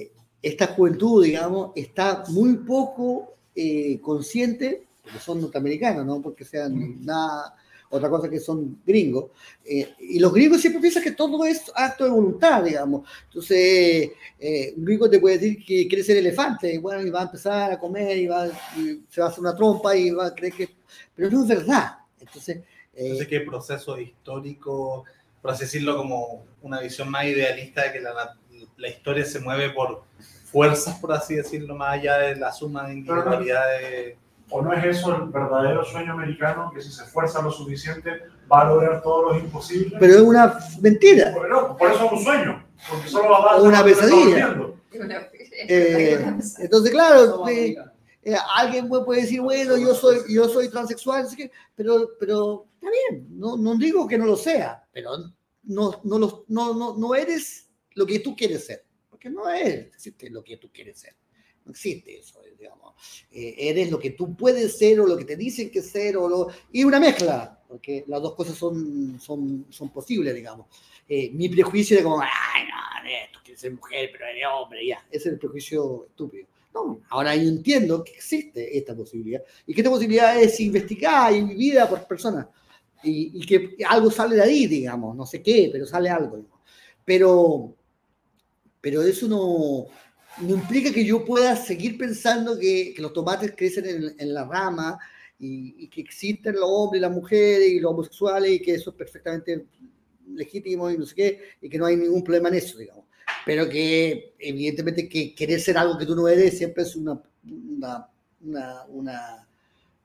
[0.02, 0.12] eh,
[0.42, 7.56] esta juventud, digamos, está muy poco eh, consciente, porque son norteamericanos, no porque sean nada,
[7.90, 9.30] otra cosa que son gringos,
[9.64, 13.08] eh, y los gringos siempre piensan que todo es acto de voluntad, digamos.
[13.24, 17.20] Entonces, eh, un gringo te puede decir que quiere ser elefante, y bueno, y va
[17.20, 20.26] a empezar a comer, y, va, y se va a hacer una trompa, y va
[20.26, 20.68] a creer que...
[21.14, 21.98] Pero no es verdad.
[22.20, 22.64] Entonces, eh,
[22.94, 25.04] Entonces, ¿qué proceso histórico,
[25.40, 28.36] por así decirlo, como una visión más idealista de que la,
[28.76, 30.02] la historia se mueve por
[30.50, 34.16] fuerzas, por así decirlo, más allá de la suma de individualidades?
[34.50, 38.10] ¿O no es eso el verdadero sueño americano, que si se esfuerza lo suficiente
[38.50, 39.94] va a lograr todos los imposibles?
[39.98, 41.32] pero es una mentira.
[41.32, 44.56] Por, no, por eso es un sueño, porque solo va a dar Una lo pesadilla.
[45.68, 46.24] Eh,
[46.58, 47.76] entonces, claro, eh,
[48.22, 51.26] eh, alguien puede- decir, bueno, yo soy, yo soy transexual,
[51.74, 55.10] pero, pero está bien, no, no digo que no lo sea, pero
[55.64, 59.88] no, no, lo- no, no, no eres lo que tú quieres ser, porque no es
[60.30, 61.16] lo que tú quieres ser,
[61.66, 62.94] no existe eso, eh, digamos.
[63.30, 66.28] Eh, eres lo que tú puedes ser o lo que te dicen que ser, o
[66.28, 70.66] lo, y una mezcla, porque las dos cosas son, son, son posibles, digamos.
[71.08, 75.04] Eh, mi prejuicio era como, ay, no, esto quieres ser mujer, pero eres hombre, ya,
[75.10, 76.46] ese es el prejuicio estúpido.
[76.72, 81.42] No, ahora yo entiendo que existe esta posibilidad y que esta posibilidad es investigada y
[81.42, 82.46] vivida por personas
[83.02, 86.36] y, y que algo sale de ahí, digamos, no sé qué, pero sale algo.
[86.36, 86.60] digamos.
[87.04, 87.74] Pero,
[88.80, 89.86] pero eso no,
[90.38, 94.44] no implica que yo pueda seguir pensando que, que los tomates crecen en, en la
[94.44, 94.98] rama
[95.38, 98.90] y, y que existen los hombres y las mujeres y los homosexuales y que eso
[98.90, 99.66] es perfectamente
[100.34, 103.06] legítimo y no sé qué, y que no hay ningún problema en eso, digamos
[103.46, 108.08] pero que evidentemente que querer ser algo que tú no eres siempre es una, una,
[108.40, 109.48] una, una,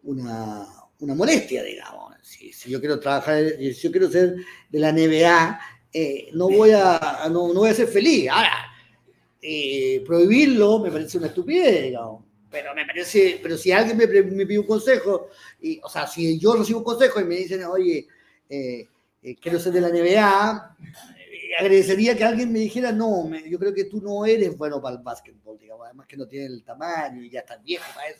[0.03, 0.67] una,
[0.99, 2.13] una molestia, digamos.
[2.21, 4.35] Si, si yo quiero trabajar, si yo quiero ser
[4.69, 5.59] de la NBA,
[5.91, 8.29] eh, no, voy a, no, no voy a ser feliz.
[8.29, 8.70] Ahora,
[9.41, 12.23] eh, prohibirlo me parece una estupidez, digamos.
[12.49, 15.29] Pero me parece, pero si alguien me, me pide un consejo,
[15.61, 18.07] y, o sea, si yo recibo un consejo y me dicen, oye,
[18.49, 18.87] eh,
[19.23, 20.75] eh, quiero ser de la NBA,
[21.59, 24.95] agradecería que alguien me dijera, no, me- yo creo que tú no eres bueno para
[24.97, 28.19] el básquetbol, digamos, además que no tienes el tamaño y ya estás viejo para eso.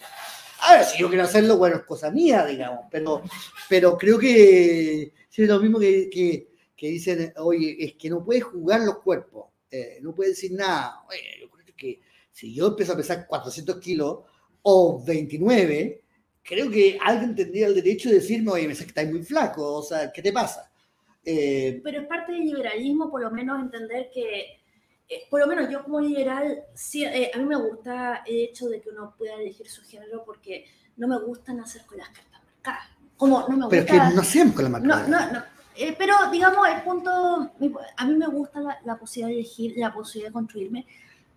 [0.61, 3.23] A ver, si yo quiero hacerlo, bueno, es cosa mía, digamos, pero,
[3.69, 8.43] pero creo que es lo mismo que, que, que dicen, oye, es que no puedes
[8.43, 11.03] jugar los cuerpos, eh, no puedes decir nada.
[11.10, 14.19] Oye, yo creo que si yo empiezo a pesar 400 kilos
[14.61, 16.03] o 29,
[16.43, 19.73] creo que alguien tendría el derecho de decirme, oye, me sé que estás muy flaco,
[19.73, 20.72] o sea, ¿qué te pasa?
[21.23, 24.60] Eh, Pero es parte del liberalismo, por lo menos entender que,
[25.07, 28.68] eh, por lo menos yo como liberal, sí, eh, a mí me gusta el hecho
[28.68, 30.65] de que uno pueda elegir su género porque
[30.98, 32.89] no me gusta nacer con las cartas marcadas.
[33.18, 34.11] Como no me pero gusta...
[34.14, 34.88] que hacemos con la marca.
[34.88, 35.43] No, no, no.
[35.76, 37.52] Eh, pero digamos, el punto,
[37.98, 40.85] a mí me gusta la, la posibilidad de elegir, la posibilidad de construirme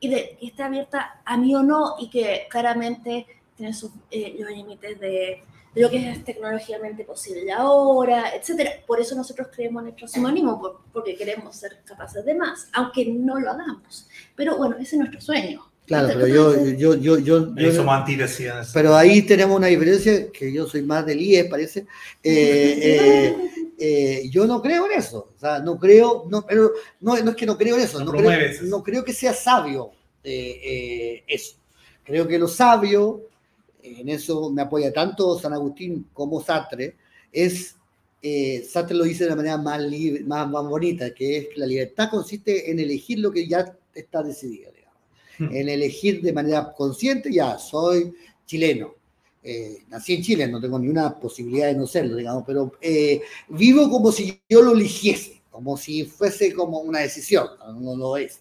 [0.00, 4.34] y de que esté abierta a mí o no y que claramente tiene sus, eh,
[4.38, 5.42] los límites de,
[5.74, 8.70] de lo que es tecnológicamente posible ahora, etcétera.
[8.86, 13.06] Por eso nosotros creemos en el transhumanismo, por- porque queremos ser capaces de más, aunque
[13.06, 14.08] no lo hagamos.
[14.34, 15.70] Pero bueno, ese es nuestro sueño.
[15.86, 17.94] Claro, Entonces, pero yo, yo, yo, yo, yo- somos
[18.62, 18.70] eso.
[18.72, 21.86] pero ahí tenemos una diferencia, que yo soy más del IES, parece.
[22.22, 23.36] Eh, eh,
[23.78, 25.32] eh, yo no creo en eso.
[25.36, 28.12] O sea, no creo, no, pero no, no es que no creo en eso, No
[28.12, 28.64] creo, eso.
[28.64, 29.92] no creo que sea sabio
[30.22, 31.56] eh, eh, eso.
[32.02, 33.28] Creo que lo sabio,
[33.82, 36.96] en eso me apoya tanto San Agustín como Sartre,
[37.32, 37.76] es,
[38.22, 41.60] eh, Sartre lo dice de la manera más, libre, más, más bonita, que es que
[41.60, 44.94] la libertad consiste en elegir lo que ya está decidido, digamos.
[45.38, 45.54] Hmm.
[45.54, 48.14] en elegir de manera consciente, ya, soy
[48.46, 48.94] chileno.
[49.46, 53.20] Eh, nací en Chile, no tengo ni una posibilidad de no serlo, digamos, pero eh,
[53.48, 57.46] vivo como si yo lo eligiese, como si fuese como una decisión,
[57.78, 58.40] no lo es.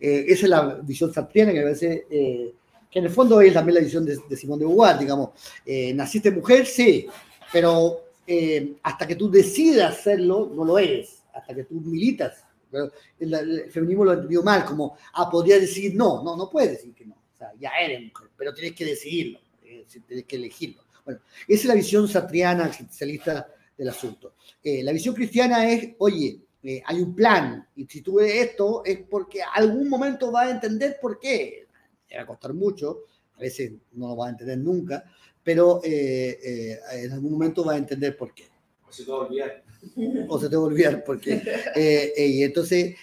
[0.00, 2.54] Eh, esa es la visión sartriana que me parece, eh,
[2.90, 5.30] que en el fondo es también la visión de, de Simón de Beauvoir, digamos,
[5.66, 7.06] eh, naciste mujer, sí,
[7.52, 12.44] pero eh, hasta que tú decidas serlo, no lo eres, hasta que tú militas.
[12.70, 16.48] Pero el, el feminismo lo ha entendido mal, como, ah, podría decir no, no, no
[16.48, 19.40] puedes decir que no, o sea, ya eres mujer, pero tienes que decidirlo,
[19.98, 20.84] tienes que elegirlo.
[21.04, 24.34] Bueno, esa es la visión sartriana, existencialista del asunto.
[24.62, 28.84] Eh, la visión cristiana es, oye, eh, hay un plan, y si tú ves esto
[28.84, 31.66] es porque algún momento vas a entender por qué.
[32.06, 33.04] Te va a costar mucho,
[33.34, 35.04] a veces no lo vas a entender nunca,
[35.42, 38.44] pero eh, eh, en algún momento vas a entender por qué.
[38.86, 39.64] O se te va a olvidar.
[40.28, 41.42] O se te va a olvidar por qué.
[42.16, 42.94] Y entonces,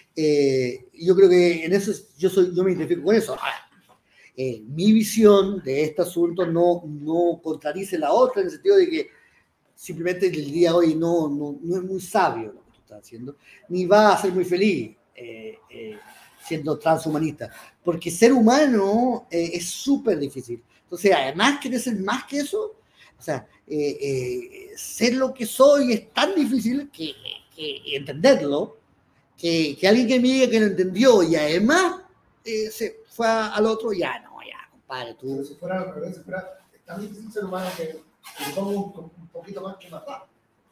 [0.93, 3.31] yo creo que en eso yo, soy, yo me identifico con eso.
[3.31, 3.66] Ahora,
[4.38, 8.89] eh, mi visión de este asunto no, no contradice la otra en el sentido de
[8.89, 9.09] que
[9.73, 12.99] simplemente el día de hoy no, no, no es muy sabio lo que tú estás
[12.99, 13.35] haciendo,
[13.68, 15.97] ni va a ser muy feliz eh, eh,
[16.47, 17.51] siendo transhumanista,
[17.84, 20.64] porque ser humano eh, es súper difícil.
[20.84, 22.77] Entonces, además, querer ser más que eso,
[23.18, 27.11] o sea, eh, eh, ser lo que soy es tan difícil que,
[27.53, 28.77] que entenderlo,
[29.38, 32.01] que, que alguien que me diga que lo entendió y además
[32.48, 35.45] eh, se fue a- al otro, ya no, ya, compadre, Pero tú.
[35.45, 37.99] si fuera al revés, si fuera es tan difícil ser humano que
[38.53, 38.68] que un,
[39.18, 40.26] un poquito más que matar.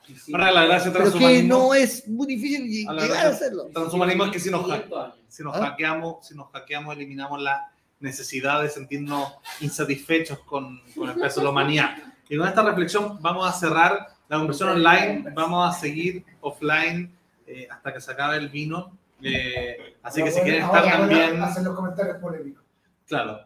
[0.06, 3.70] Sí, Ahora, la gracia Pero que no es muy difícil A llegar a verdad, hacerlo.
[3.74, 5.16] transhumanismo es que si nos, ha- 500 años.
[5.30, 5.60] si nos ¿Ah?
[5.68, 7.72] hackeamos, si nos hackeamos, eliminamos la
[8.02, 11.98] necesidad de sentirnos insatisfechos con, con el peso de la humanidad.
[12.30, 17.16] Y con esta reflexión vamos a cerrar la conversión online, vamos a seguir offline
[17.48, 18.96] eh, hasta que se acabe el vino.
[19.28, 21.42] Eh, así que si quieren estar también...
[21.42, 22.64] Hacen los comentarios polémicos.
[23.08, 23.40] Claro.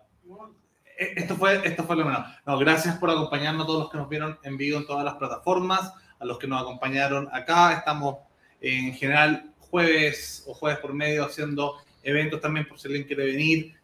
[0.97, 2.25] E- Esto fue, esto fue lo menos.
[2.45, 5.15] No, gracias por acompañarnos a todos los que nos vieron en vivo en todas las
[5.15, 7.73] plataformas, a los que nos acompañaron acá.
[7.73, 8.17] Estamos
[8.61, 13.75] en general jueves o jueves por medio haciendo eventos también por si alguien quiere venir.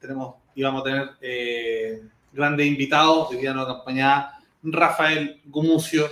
[0.00, 2.02] Tenemos, y vamos a tener eh,
[2.32, 3.28] grandes invitados.
[3.30, 6.06] Hoy día nos acompaña Rafael Gumucio,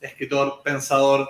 [0.00, 1.28] escritor, pensador.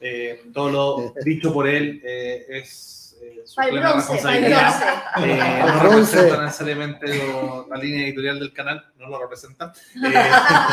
[0.00, 5.14] eh, todo lo dicho por él eh, es eh, el responsabilidad.
[5.16, 5.32] bronce.
[5.32, 9.70] Eh, no representan necesariamente lo- la línea editorial del canal, no lo representan.
[10.04, 10.30] Eh,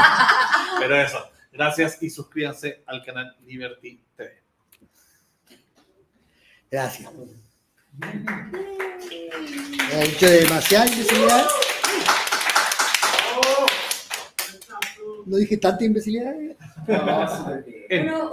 [0.80, 4.42] pero eso, gracias y suscríbanse al canal Liberty TV.
[6.72, 7.10] Gracias.
[9.92, 11.48] He dicho demasiada imbecilidad.
[15.26, 16.34] No dije tanta imbecilidad.
[16.88, 18.32] No,